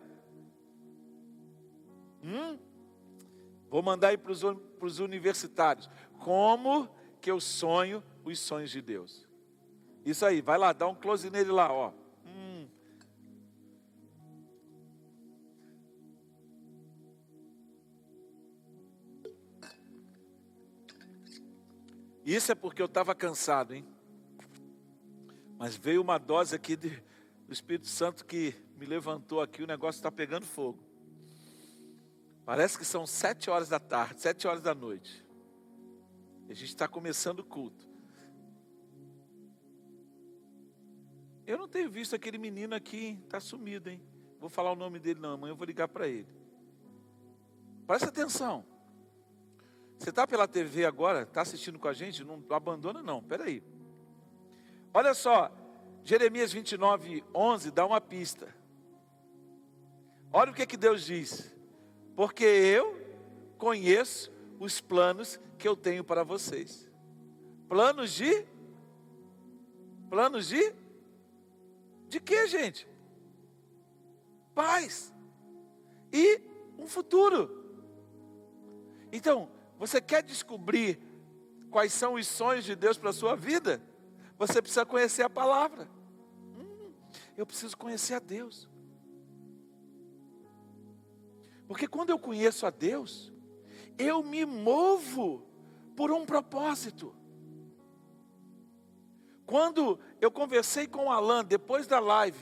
[2.22, 2.56] Hum?
[3.68, 5.88] Vou mandar aí para os universitários.
[6.18, 6.88] Como
[7.20, 9.26] que eu sonho os sonhos de Deus?
[10.04, 11.92] Isso aí, vai lá, dá um close nele lá, ó.
[12.24, 12.68] Hum.
[22.24, 23.84] Isso é porque eu estava cansado, hein?
[25.58, 27.02] Mas veio uma dose aqui de,
[27.46, 30.85] do Espírito Santo que me levantou aqui, o negócio está pegando fogo.
[32.46, 35.26] Parece que são sete horas da tarde, sete horas da noite.
[36.48, 37.84] E a gente está começando o culto.
[41.44, 44.00] Eu não tenho visto aquele menino aqui, está sumido, hein?
[44.38, 46.28] Vou falar o nome dele não, amanhã eu vou ligar para ele.
[47.84, 48.64] Presta atenção.
[49.98, 52.22] Você está pela TV agora, está assistindo com a gente?
[52.22, 53.60] Não abandona não, peraí.
[54.94, 55.50] Olha só,
[56.04, 58.54] Jeremias 29, 11 dá uma pista.
[60.32, 61.55] Olha o que, que Deus diz.
[62.16, 62.98] Porque eu
[63.58, 66.90] conheço os planos que eu tenho para vocês.
[67.68, 68.46] Planos de?
[70.08, 70.74] Planos de?
[72.08, 72.88] De que, gente?
[74.54, 75.12] Paz.
[76.10, 76.40] E
[76.78, 77.64] um futuro.
[79.12, 80.98] Então, você quer descobrir
[81.70, 83.82] quais são os sonhos de Deus para a sua vida?
[84.38, 85.86] Você precisa conhecer a palavra.
[86.56, 86.92] Hum,
[87.36, 88.68] eu preciso conhecer a Deus.
[91.66, 93.32] Porque quando eu conheço a Deus,
[93.98, 95.46] eu me movo
[95.96, 97.14] por um propósito.
[99.44, 102.38] Quando eu conversei com o Alan depois da live,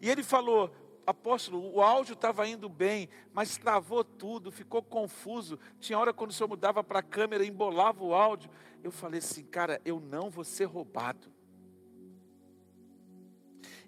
[0.00, 0.70] e ele falou:
[1.06, 5.58] apóstolo, o áudio estava indo bem, mas travou tudo, ficou confuso.
[5.80, 8.50] Tinha hora quando o senhor mudava para a câmera, embolava o áudio.
[8.82, 11.30] Eu falei assim, cara, eu não vou ser roubado.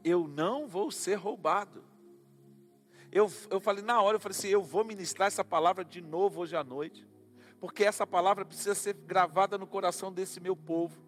[0.03, 1.85] Eu não vou ser roubado.
[3.15, 6.41] Eu, eu falei na hora, eu falei assim, eu vou ministrar essa palavra de novo
[6.41, 7.07] hoje à noite,
[7.61, 11.01] porque essa palavra precisa ser gravada no coração desse meu povo,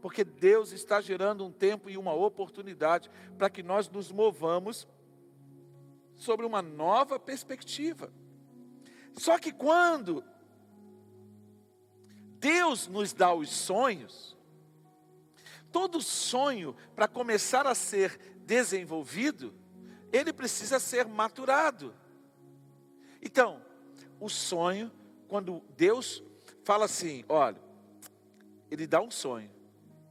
[0.00, 4.88] porque Deus está gerando um tempo e uma oportunidade para que nós nos movamos
[6.16, 8.12] sobre uma nova perspectiva.
[9.14, 10.24] Só que quando
[12.40, 14.36] Deus nos dá os sonhos,
[15.70, 19.61] todo sonho, para começar a ser desenvolvido,
[20.12, 21.94] ele precisa ser maturado.
[23.20, 23.62] Então,
[24.20, 24.92] o sonho,
[25.26, 26.22] quando Deus
[26.64, 27.60] fala assim, olha,
[28.70, 29.50] ele dá um sonho,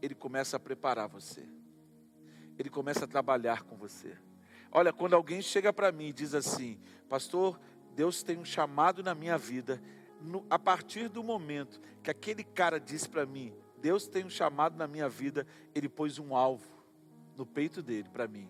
[0.02, 1.48] ele começa a preparar você.
[2.58, 4.18] Ele começa a trabalhar com você.
[4.72, 7.60] Olha, quando alguém chega para mim e diz assim, pastor,
[7.96, 9.82] Deus tem um chamado na minha vida,
[10.22, 14.78] no, a partir do momento que aquele cara disse para mim, Deus tem um chamado
[14.78, 16.70] na minha vida, ele pôs um alvo
[17.36, 18.50] no peito dele para mim.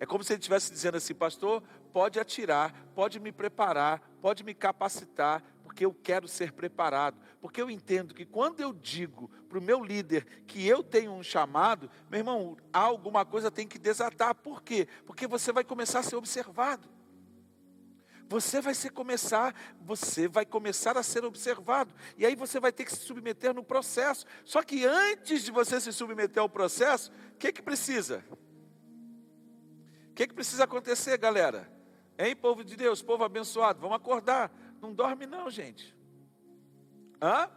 [0.00, 4.54] É como se ele estivesse dizendo assim, pastor, pode atirar, pode me preparar, pode me
[4.54, 7.20] capacitar, porque eu quero ser preparado.
[7.38, 11.22] Porque eu entendo que quando eu digo para o meu líder que eu tenho um
[11.22, 14.34] chamado, meu irmão, alguma coisa tem que desatar.
[14.34, 14.88] Por quê?
[15.04, 16.88] Porque você vai começar a ser observado.
[18.26, 21.92] Você vai começar, você vai começar a ser observado.
[22.16, 24.24] E aí você vai ter que se submeter no processo.
[24.46, 28.24] Só que antes de você se submeter ao processo, o que, que precisa?
[30.20, 31.66] Que, que precisa acontecer, galera?
[32.18, 34.52] Hein, povo de Deus, povo abençoado, vamos acordar.
[34.78, 35.96] Não dorme não, gente.
[37.22, 37.48] Hã?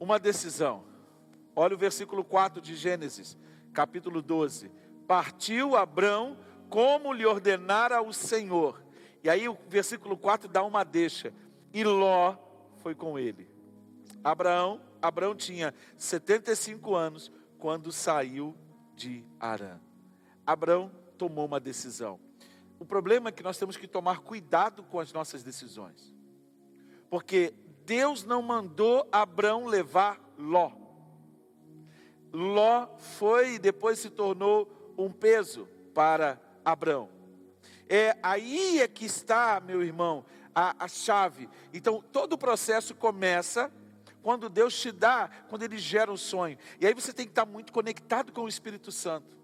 [0.00, 0.82] Uma decisão.
[1.54, 3.38] Olha o versículo 4 de Gênesis,
[3.72, 4.68] capítulo 12.
[5.06, 6.36] Partiu Abrão
[6.68, 8.82] como lhe ordenara o Senhor.
[9.22, 11.32] E aí o versículo 4 dá uma deixa.
[11.72, 12.36] E Ló
[12.78, 13.48] foi com ele.
[14.24, 18.56] Abraão, Abraão tinha 75 anos quando saiu
[18.96, 19.78] de Arã.
[20.46, 22.18] Abraão tomou uma decisão.
[22.78, 26.12] O problema é que nós temos que tomar cuidado com as nossas decisões.
[27.10, 30.72] Porque Deus não mandou Abraão levar Ló.
[32.32, 37.10] Ló foi e depois se tornou um peso para Abraão.
[37.88, 41.48] É aí é que está, meu irmão, a, a chave.
[41.74, 43.70] Então, todo o processo começa
[44.22, 46.58] quando Deus te dá, quando Ele gera um sonho.
[46.80, 49.38] E aí você tem que estar muito conectado com o Espírito Santo.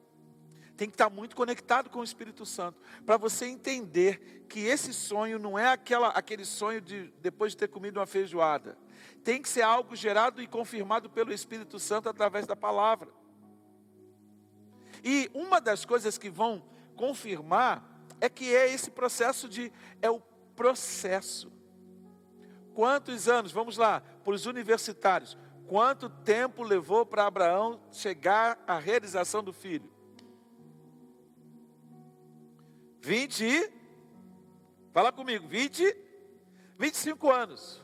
[0.77, 2.79] Tem que estar muito conectado com o Espírito Santo.
[3.05, 7.69] Para você entender que esse sonho não é aquela, aquele sonho de depois de ter
[7.69, 8.77] comido uma feijoada.
[9.25, 13.09] Tem que ser algo gerado e confirmado pelo Espírito Santo através da palavra.
[15.03, 16.63] E uma das coisas que vão
[16.95, 17.83] confirmar
[18.21, 19.73] é que é esse processo de.
[20.03, 20.21] É o
[20.55, 21.56] processo.
[22.77, 25.35] Quantos anos, vamos lá, para os universitários,
[25.67, 29.91] quanto tempo levou para Abraão chegar à realização do filho?
[33.01, 33.73] 20,
[34.93, 35.97] fala comigo, 20,
[36.79, 37.83] 25 anos.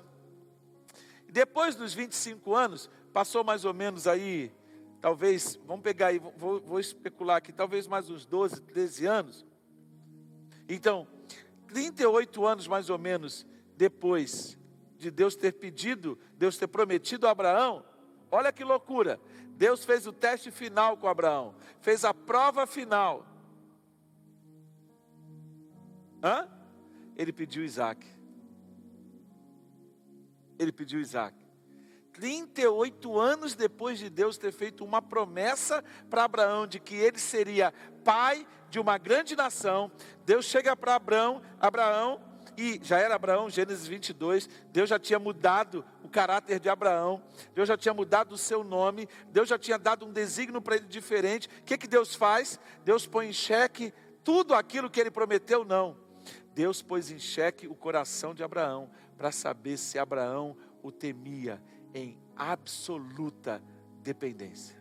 [1.26, 4.54] Depois dos 25 anos, passou mais ou menos aí,
[5.00, 9.46] talvez, vamos pegar aí, vou, vou especular aqui, talvez mais uns 12, 13 anos.
[10.68, 11.08] Então,
[11.68, 14.60] 38 anos mais ou menos depois
[15.02, 17.84] de Deus ter pedido, Deus ter prometido a Abraão,
[18.30, 19.20] olha que loucura.
[19.56, 23.26] Deus fez o teste final com Abraão, fez a prova final.
[26.22, 26.48] Hã?
[27.16, 28.06] Ele pediu Isaac.
[30.58, 31.36] Ele pediu Isaac.
[32.12, 37.72] 38 anos depois de Deus ter feito uma promessa para Abraão de que ele seria
[38.04, 39.90] pai de uma grande nação,
[40.24, 45.84] Deus chega para Abraão, Abraão, e já era Abraão, Gênesis 22, Deus já tinha mudado
[46.02, 47.22] o caráter de Abraão,
[47.54, 50.86] Deus já tinha mudado o seu nome, Deus já tinha dado um desígnio para ele
[50.86, 51.48] diferente.
[51.60, 52.58] O que, que Deus faz?
[52.84, 53.92] Deus põe em xeque
[54.22, 55.96] tudo aquilo que ele prometeu, não.
[56.54, 61.62] Deus pôs em xeque o coração de Abraão para saber se Abraão o temia
[61.94, 63.62] em absoluta
[64.02, 64.76] dependência.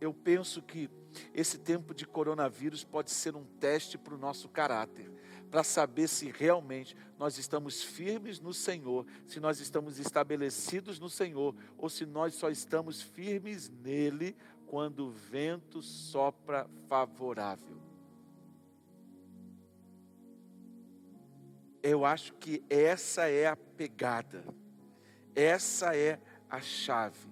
[0.00, 0.90] Eu penso que
[1.32, 5.10] esse tempo de coronavírus pode ser um teste para o nosso caráter,
[5.54, 11.54] para saber se realmente nós estamos firmes no Senhor, se nós estamos estabelecidos no Senhor,
[11.78, 14.36] ou se nós só estamos firmes nele
[14.66, 17.80] quando o vento sopra favorável.
[21.80, 24.44] Eu acho que essa é a pegada.
[25.36, 26.18] Essa é
[26.50, 27.28] a chave.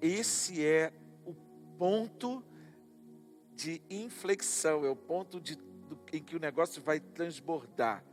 [0.00, 0.92] Esse é
[1.24, 1.32] o
[1.78, 2.42] ponto
[3.54, 5.56] de inflexão, é o ponto de,
[6.12, 8.04] em que o negócio vai transbordar.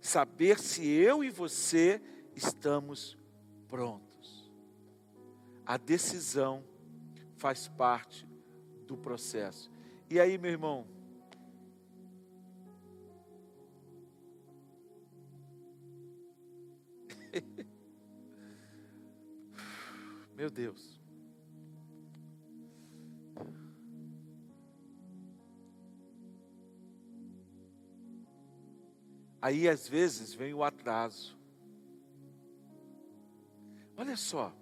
[0.00, 2.02] Saber se eu e você
[2.34, 3.16] estamos
[3.68, 4.52] prontos.
[5.64, 6.64] A decisão
[7.36, 8.26] faz parte
[8.86, 9.70] do processo.
[10.08, 10.86] E aí, meu irmão?
[20.36, 20.99] Meu Deus.
[29.42, 31.38] Aí às vezes vem o atraso.
[33.96, 34.52] Olha só.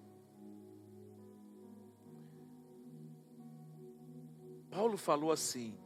[4.71, 5.77] Paulo falou assim: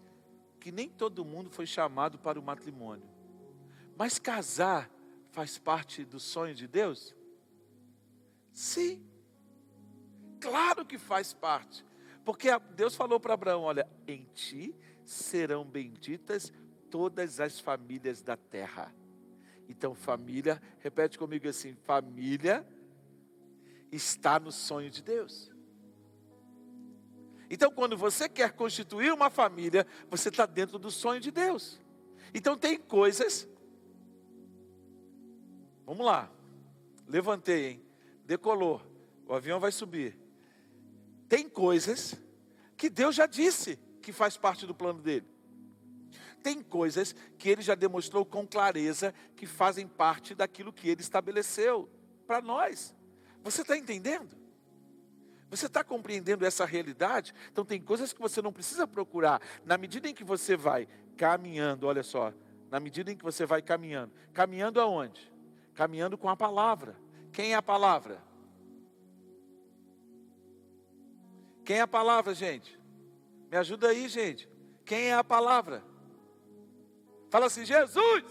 [0.60, 3.08] que nem todo mundo foi chamado para o matrimônio.
[3.96, 4.90] Mas casar
[5.30, 7.14] faz parte do sonho de Deus?
[8.52, 9.04] Sim.
[10.40, 11.84] Claro que faz parte.
[12.24, 16.52] Porque Deus falou para Abraão: olha, em ti serão benditas
[16.92, 18.94] todas as famílias da terra.
[19.66, 22.66] Então, família, repete comigo assim: família
[23.90, 25.50] está no sonho de Deus.
[27.48, 31.80] Então, quando você quer constituir uma família, você está dentro do sonho de Deus.
[32.34, 33.48] Então, tem coisas.
[35.86, 36.30] Vamos lá.
[37.08, 37.82] Levantei, hein?
[38.26, 38.82] Decolou.
[39.26, 40.18] O avião vai subir.
[41.26, 42.14] Tem coisas
[42.76, 45.31] que Deus já disse que faz parte do plano dele.
[46.42, 51.88] Tem coisas que ele já demonstrou com clareza que fazem parte daquilo que ele estabeleceu
[52.26, 52.94] para nós.
[53.42, 54.36] Você está entendendo?
[55.50, 57.34] Você está compreendendo essa realidade?
[57.50, 59.40] Então, tem coisas que você não precisa procurar.
[59.64, 62.32] Na medida em que você vai caminhando, olha só,
[62.70, 65.30] na medida em que você vai caminhando, caminhando aonde?
[65.74, 66.96] Caminhando com a palavra.
[67.32, 68.22] Quem é a palavra?
[71.64, 72.80] Quem é a palavra, gente?
[73.50, 74.48] Me ajuda aí, gente.
[74.86, 75.84] Quem é a palavra?
[77.32, 78.24] Fala assim, Jesus!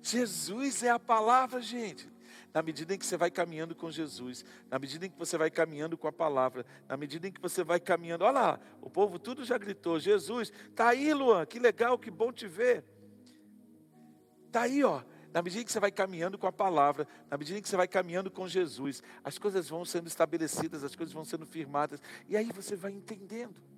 [0.00, 2.10] Jesus é a palavra, gente.
[2.54, 5.50] Na medida em que você vai caminhando com Jesus, na medida em que você vai
[5.50, 9.18] caminhando com a palavra, na medida em que você vai caminhando, olha lá, o povo
[9.18, 12.82] tudo já gritou: Jesus, tá aí, Luan, que legal, que bom te ver.
[14.50, 15.02] Tá aí, ó,
[15.34, 18.30] na medida que você vai caminhando com a palavra, na medida que você vai caminhando
[18.30, 22.74] com Jesus, as coisas vão sendo estabelecidas, as coisas vão sendo firmadas, e aí você
[22.74, 23.68] vai entendendo.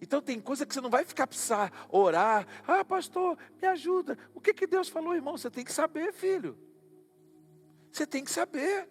[0.00, 4.18] Então tem coisa que você não vai ficar precisar orar, ah, pastor, me ajuda.
[4.34, 5.36] O que, que Deus falou, irmão?
[5.36, 6.58] Você tem que saber, filho.
[7.90, 8.88] Você tem que saber.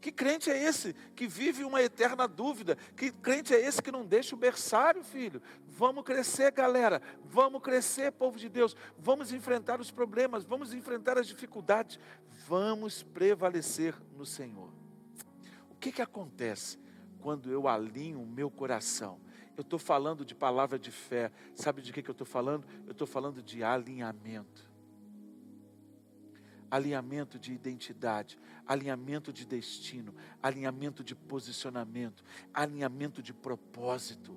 [0.00, 2.76] Que crente é esse que vive uma eterna dúvida?
[2.96, 5.42] Que crente é esse que não deixa o berçário, filho?
[5.66, 7.02] Vamos crescer, galera.
[7.24, 8.76] Vamos crescer, povo de Deus.
[8.98, 11.98] Vamos enfrentar os problemas, vamos enfrentar as dificuldades.
[12.46, 14.70] Vamos prevalecer no Senhor.
[15.70, 16.78] O que, que acontece
[17.20, 19.20] quando eu alinho o meu coração?
[19.56, 21.32] Eu estou falando de palavra de fé.
[21.54, 22.66] Sabe de que, que eu estou falando?
[22.84, 24.76] Eu estou falando de alinhamento
[26.70, 34.36] alinhamento de identidade, alinhamento de destino, alinhamento de posicionamento, alinhamento de propósito.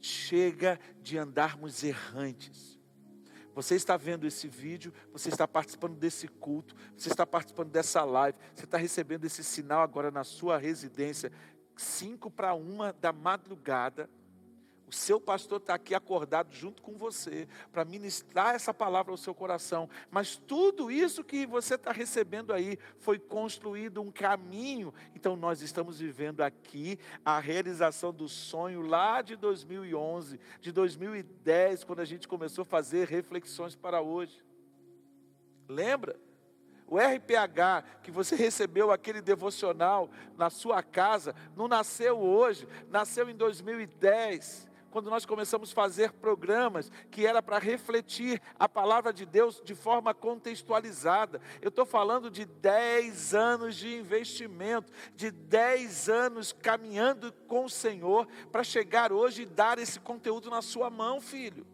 [0.00, 2.76] Chega de andarmos errantes.
[3.54, 8.38] Você está vendo esse vídeo, você está participando desse culto, você está participando dessa live,
[8.54, 11.32] você está recebendo esse sinal agora na sua residência,
[11.76, 14.08] cinco para uma da madrugada
[14.86, 19.34] o seu pastor está aqui acordado junto com você para ministrar essa palavra ao seu
[19.34, 19.90] coração.
[20.10, 24.94] Mas tudo isso que você está recebendo aí foi construído um caminho.
[25.14, 32.00] Então nós estamos vivendo aqui a realização do sonho lá de 2011, de 2010, quando
[32.00, 34.40] a gente começou a fazer reflexões para hoje.
[35.68, 36.16] Lembra?
[36.86, 43.34] O RPH que você recebeu aquele devocional na sua casa, não nasceu hoje, nasceu em
[43.34, 44.66] 2010
[44.96, 49.74] quando nós começamos a fazer programas que era para refletir a palavra de Deus de
[49.74, 51.38] forma contextualizada.
[51.60, 58.26] Eu estou falando de 10 anos de investimento, de 10 anos caminhando com o Senhor
[58.50, 61.66] para chegar hoje e dar esse conteúdo na sua mão, filho.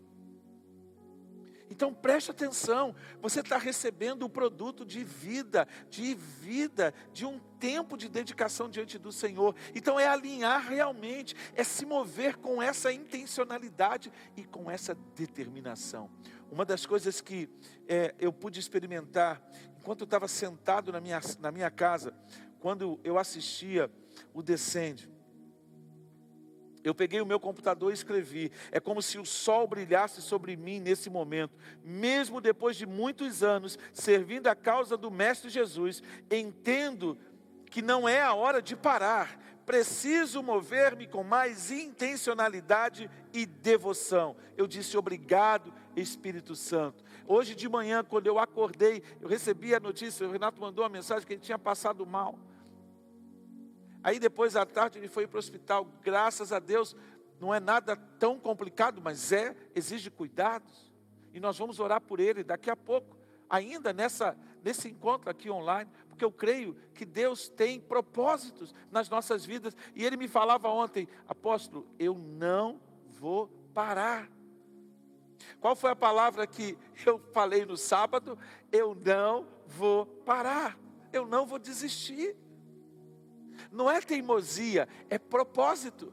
[1.72, 7.96] Então preste atenção, você está recebendo o produto de vida, de vida, de um tempo
[7.96, 9.56] de dedicação diante do Senhor.
[9.74, 16.10] Então é alinhar realmente, é se mover com essa intencionalidade e com essa determinação.
[16.50, 17.48] Uma das coisas que
[17.88, 19.42] é, eu pude experimentar
[19.80, 22.12] enquanto eu estava sentado na minha, na minha casa,
[22.60, 23.90] quando eu assistia
[24.34, 25.10] o Descende,
[26.84, 28.50] eu peguei o meu computador e escrevi.
[28.70, 31.56] É como se o sol brilhasse sobre mim nesse momento.
[31.84, 37.16] Mesmo depois de muitos anos servindo a causa do Mestre Jesus, entendo
[37.70, 39.40] que não é a hora de parar.
[39.64, 44.36] Preciso mover-me com mais intencionalidade e devoção.
[44.56, 47.04] Eu disse obrigado, Espírito Santo.
[47.26, 51.26] Hoje de manhã, quando eu acordei, eu recebi a notícia, o Renato mandou uma mensagem
[51.26, 52.36] que ele tinha passado mal.
[54.02, 55.86] Aí depois à tarde ele foi para o hospital.
[56.02, 56.96] Graças a Deus,
[57.40, 60.92] não é nada tão complicado, mas é, exige cuidados.
[61.32, 63.16] E nós vamos orar por ele daqui a pouco,
[63.48, 69.44] ainda nessa, nesse encontro aqui online, porque eu creio que Deus tem propósitos nas nossas
[69.44, 69.74] vidas.
[69.94, 74.28] E ele me falava ontem, apóstolo, eu não vou parar.
[75.60, 76.76] Qual foi a palavra que
[77.06, 78.38] eu falei no sábado?
[78.70, 80.78] Eu não vou parar,
[81.12, 82.36] eu não vou desistir.
[83.70, 86.12] Não é teimosia, é propósito.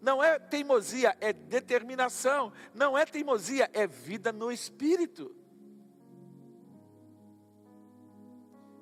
[0.00, 2.52] Não é teimosia, é determinação.
[2.74, 5.34] Não é teimosia, é vida no espírito.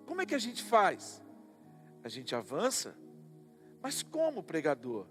[0.05, 1.23] Como é que a gente faz?
[2.05, 2.95] A gente avança,
[3.81, 5.07] mas como pregador?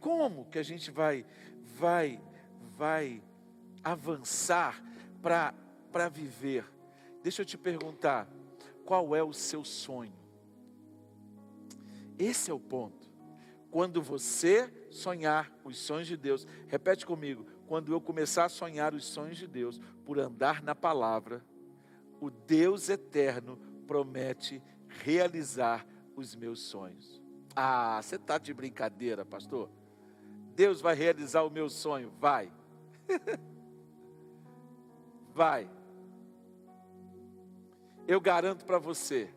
[0.00, 1.26] Como que a gente vai
[1.62, 2.20] vai
[2.76, 3.22] vai
[3.82, 4.82] avançar
[5.20, 5.52] para
[5.90, 6.64] para viver?
[7.22, 8.28] Deixa eu te perguntar,
[8.84, 10.25] qual é o seu sonho?
[12.18, 13.06] Esse é o ponto.
[13.70, 19.04] Quando você sonhar os sonhos de Deus, repete comigo: quando eu começar a sonhar os
[19.04, 21.44] sonhos de Deus, por andar na palavra,
[22.20, 27.22] o Deus eterno promete realizar os meus sonhos.
[27.54, 29.70] Ah, você está de brincadeira, pastor?
[30.54, 32.10] Deus vai realizar o meu sonho?
[32.18, 32.50] Vai.
[35.34, 35.70] vai.
[38.08, 39.28] Eu garanto para você,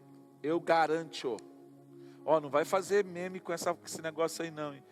[0.41, 1.37] eu garanto
[2.25, 4.73] Ó, oh, não vai fazer meme com, essa, esse negócio aí não.
[4.73, 4.83] Hein?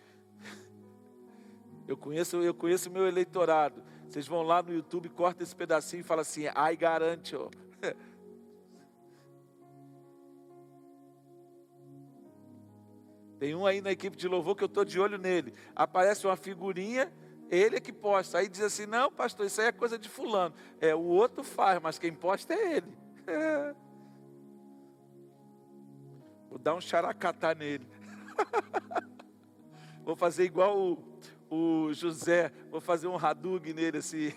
[1.88, 3.82] Eu conheço, eu conheço meu eleitorado.
[4.10, 7.50] Vocês vão lá no YouTube, corta esse pedacinho e fala assim, ai garante, ó.
[13.40, 15.54] Tem um aí na equipe de louvor que eu estou de olho nele.
[15.76, 17.12] Aparece uma figurinha,
[17.50, 18.40] ele é que posta.
[18.40, 20.56] Aí diz assim: não, pastor, isso aí é coisa de fulano.
[20.80, 22.98] É, o outro faz, mas quem posta é ele.
[26.68, 27.88] Dar um characatá nele.
[30.04, 31.02] vou fazer igual o,
[31.50, 34.34] o José, vou fazer um radug nele assim.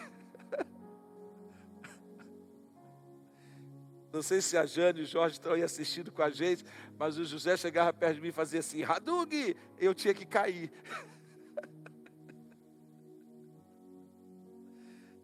[4.12, 6.64] Não sei se a Jane e o Jorge estão aí assistindo com a gente,
[6.96, 10.70] mas o José chegava perto de mim e fazia assim, Radug, eu tinha que cair.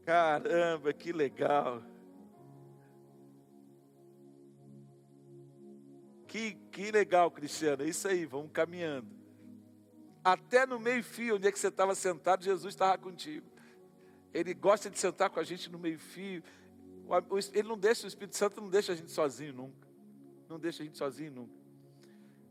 [0.04, 1.84] Caramba, que legal.
[6.36, 7.82] Que, que legal, Cristiano.
[7.82, 9.08] É isso aí, vamos caminhando.
[10.22, 13.46] Até no meio-fio, onde é que você estava sentado, Jesus estava contigo.
[14.34, 16.42] Ele gosta de sentar com a gente no meio-fio.
[17.54, 19.88] Ele não deixa, o Espírito Santo não deixa a gente sozinho nunca.
[20.46, 21.54] Não deixa a gente sozinho nunca.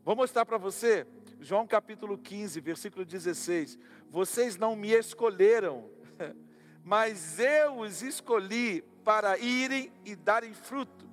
[0.04, 1.06] Vou mostrar para você,
[1.40, 3.78] João capítulo 15, versículo 16.
[4.10, 5.92] Vocês não me escolheram,
[6.84, 11.06] mas eu os escolhi para irem e darem fruto.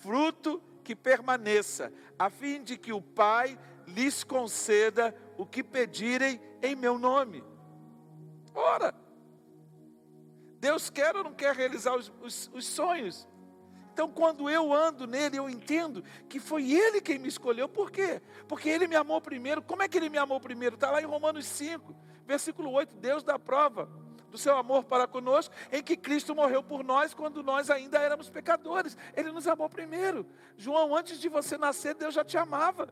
[0.00, 6.74] Fruto que permaneça, a fim de que o Pai lhes conceda o que pedirem em
[6.74, 7.44] meu nome.
[8.54, 8.94] Ora,
[10.58, 13.28] Deus quer ou não quer realizar os, os, os sonhos?
[13.92, 17.68] Então, quando eu ando nele, eu entendo que foi ele quem me escolheu.
[17.68, 18.22] Por quê?
[18.48, 19.60] Porque ele me amou primeiro.
[19.60, 20.76] Como é que ele me amou primeiro?
[20.76, 21.94] Está lá em Romanos 5,
[22.26, 22.96] versículo 8.
[22.96, 23.90] Deus dá prova
[24.30, 28.28] do seu amor para conosco, em que Cristo morreu por nós quando nós ainda éramos
[28.28, 28.96] pecadores.
[29.16, 30.26] Ele nos amou primeiro.
[30.56, 32.88] João, antes de você nascer, Deus já te amava.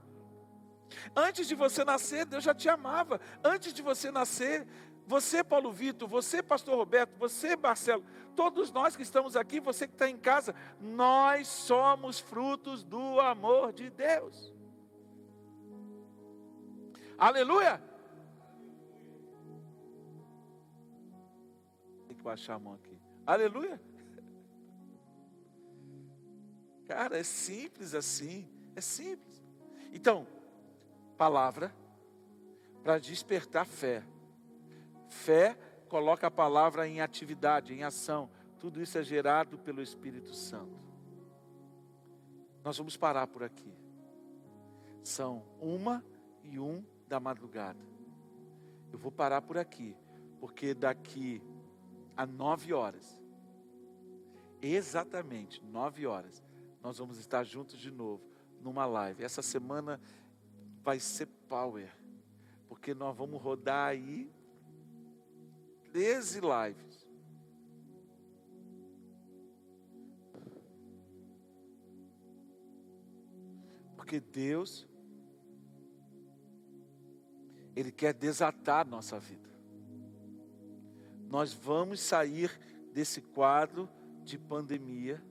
[1.15, 3.21] Antes de você nascer, Deus já te amava.
[3.43, 4.67] Antes de você nascer,
[5.09, 9.95] Você, Paulo Vitor, você, Pastor Roberto, você, Marcelo, todos nós que estamos aqui, você que
[9.95, 14.53] está em casa, nós somos frutos do amor de Deus.
[17.17, 17.81] Aleluia!
[22.27, 23.01] Baixar a mão aqui.
[23.25, 23.81] Aleluia!
[26.89, 28.51] Cara, é simples assim.
[28.75, 29.45] É simples.
[29.93, 30.27] Então,
[31.17, 31.73] palavra
[32.83, 34.03] para despertar fé.
[35.09, 35.57] Fé
[35.89, 38.29] coloca a palavra em atividade, em ação.
[38.59, 40.85] Tudo isso é gerado pelo Espírito Santo.
[42.65, 43.73] Nós vamos parar por aqui.
[45.05, 46.05] São uma
[46.43, 47.79] e um da madrugada.
[48.93, 49.97] Eu vou parar por aqui,
[50.41, 51.41] porque daqui
[52.17, 53.21] a nove horas,
[54.63, 56.43] exatamente nove horas,
[56.83, 58.23] nós vamos estar juntos de novo
[58.61, 59.23] numa live.
[59.23, 60.01] Essa semana
[60.83, 61.93] vai ser power,
[62.69, 64.31] porque nós vamos rodar aí
[65.93, 67.07] 13 lives.
[73.97, 74.87] Porque Deus,
[77.75, 79.56] Ele quer desatar nossa vida.
[81.29, 82.51] Nós vamos sair
[82.93, 83.89] desse quadro
[84.23, 85.23] de pandemia,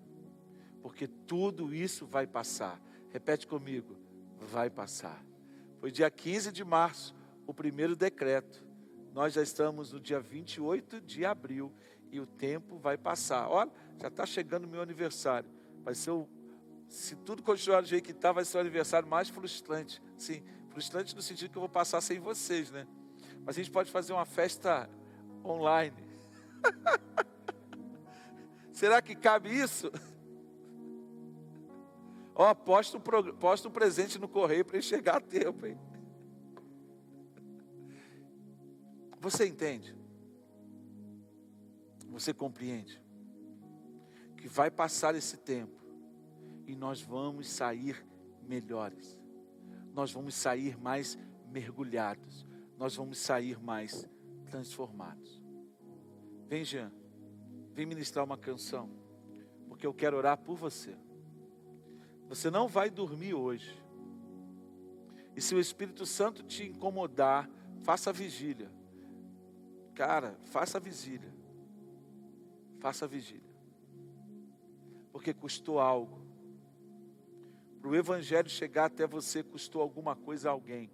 [0.81, 2.79] porque tudo isso vai passar.
[3.09, 3.95] Repete comigo,
[4.39, 5.23] vai passar.
[5.79, 7.15] Foi dia 15 de março
[7.47, 8.63] o primeiro decreto.
[9.13, 11.71] Nós já estamos no dia 28 de abril
[12.11, 13.47] e o tempo vai passar.
[13.49, 15.49] Olha, já está chegando o meu aniversário.
[15.83, 16.27] Vai ser o.
[16.87, 20.01] Se tudo continuar do jeito que está, vai ser o aniversário mais frustrante.
[20.17, 22.85] Sim, frustrante no sentido que eu vou passar sem vocês, né?
[23.45, 24.89] Mas a gente pode fazer uma festa
[25.45, 25.95] online.
[28.71, 29.91] Será que cabe isso?
[32.35, 33.01] Ó, oh, posta, um,
[33.37, 35.79] posta um presente no correio para ele chegar a tempo, hein?
[39.21, 39.95] Você entende?
[42.09, 43.01] Você compreende?
[44.37, 45.81] Que vai passar esse tempo
[46.67, 48.05] e nós vamos sair
[48.43, 49.17] melhores.
[49.93, 51.17] Nós vamos sair mais
[51.49, 52.45] mergulhados.
[52.77, 54.07] Nós vamos sair mais
[54.45, 55.43] transformados.
[56.47, 56.91] Vem, Jean.
[57.73, 58.89] Vem ministrar uma canção.
[59.67, 60.95] Porque eu quero orar por você.
[62.29, 63.81] Você não vai dormir hoje.
[65.35, 67.49] E se o Espírito Santo te incomodar,
[67.83, 68.71] faça vigília.
[69.93, 71.33] Cara, faça vigília.
[72.79, 73.43] Faça vigília.
[75.11, 76.25] Porque custou algo.
[77.79, 80.89] Para o Evangelho chegar até você, custou alguma coisa a alguém.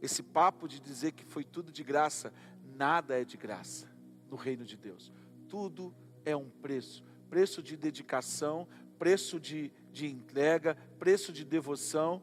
[0.00, 2.32] Esse papo de dizer que foi tudo de graça,
[2.76, 3.88] nada é de graça
[4.30, 5.12] no reino de Deus.
[5.48, 8.66] Tudo é um preço preço de dedicação,
[8.98, 12.22] preço de, de entrega, preço de devoção.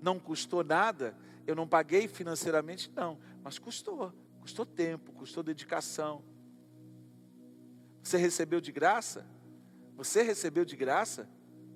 [0.00, 1.16] Não custou nada,
[1.46, 6.24] eu não paguei financeiramente, não, mas custou, custou tempo, custou dedicação.
[8.02, 9.26] Você recebeu de graça?
[9.96, 11.28] Você recebeu de graça?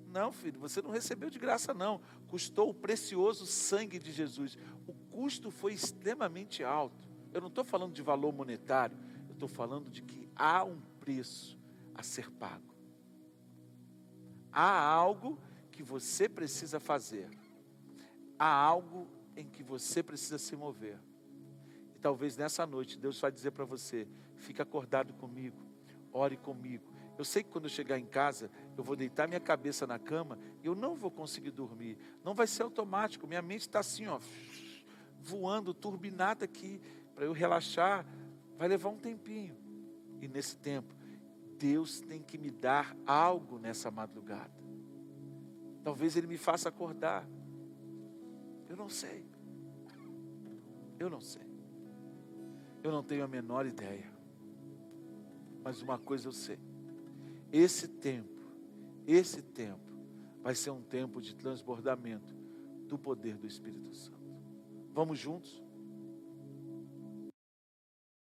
[0.07, 2.01] Não, filho, você não recebeu de graça, não.
[2.27, 4.57] Custou o precioso sangue de Jesus.
[4.85, 7.10] O custo foi extremamente alto.
[7.33, 11.57] Eu não estou falando de valor monetário, eu estou falando de que há um preço
[11.95, 12.71] a ser pago
[14.51, 15.39] há algo
[15.71, 17.29] que você precisa fazer,
[18.37, 20.99] há algo em que você precisa se mover.
[21.95, 25.57] E talvez nessa noite Deus vai dizer para você: fique acordado comigo,
[26.11, 26.91] ore comigo.
[27.17, 30.39] Eu sei que quando eu chegar em casa, eu vou deitar minha cabeça na cama
[30.63, 31.97] e eu não vou conseguir dormir.
[32.23, 33.27] Não vai ser automático.
[33.27, 34.19] Minha mente está assim, ó,
[35.19, 36.81] voando, turbinada aqui,
[37.21, 38.03] para eu relaxar.
[38.57, 39.55] Vai levar um tempinho.
[40.19, 40.91] E nesse tempo,
[41.59, 44.59] Deus tem que me dar algo nessa madrugada.
[45.83, 47.23] Talvez Ele me faça acordar.
[48.67, 49.23] Eu não sei.
[50.97, 51.45] Eu não sei.
[52.81, 54.11] Eu não tenho a menor ideia.
[55.63, 56.57] Mas uma coisa eu sei.
[57.51, 58.41] Esse tempo,
[59.05, 59.91] esse tempo,
[60.41, 62.33] vai ser um tempo de transbordamento
[62.87, 64.19] do poder do Espírito Santo.
[64.91, 65.60] Vamos juntos?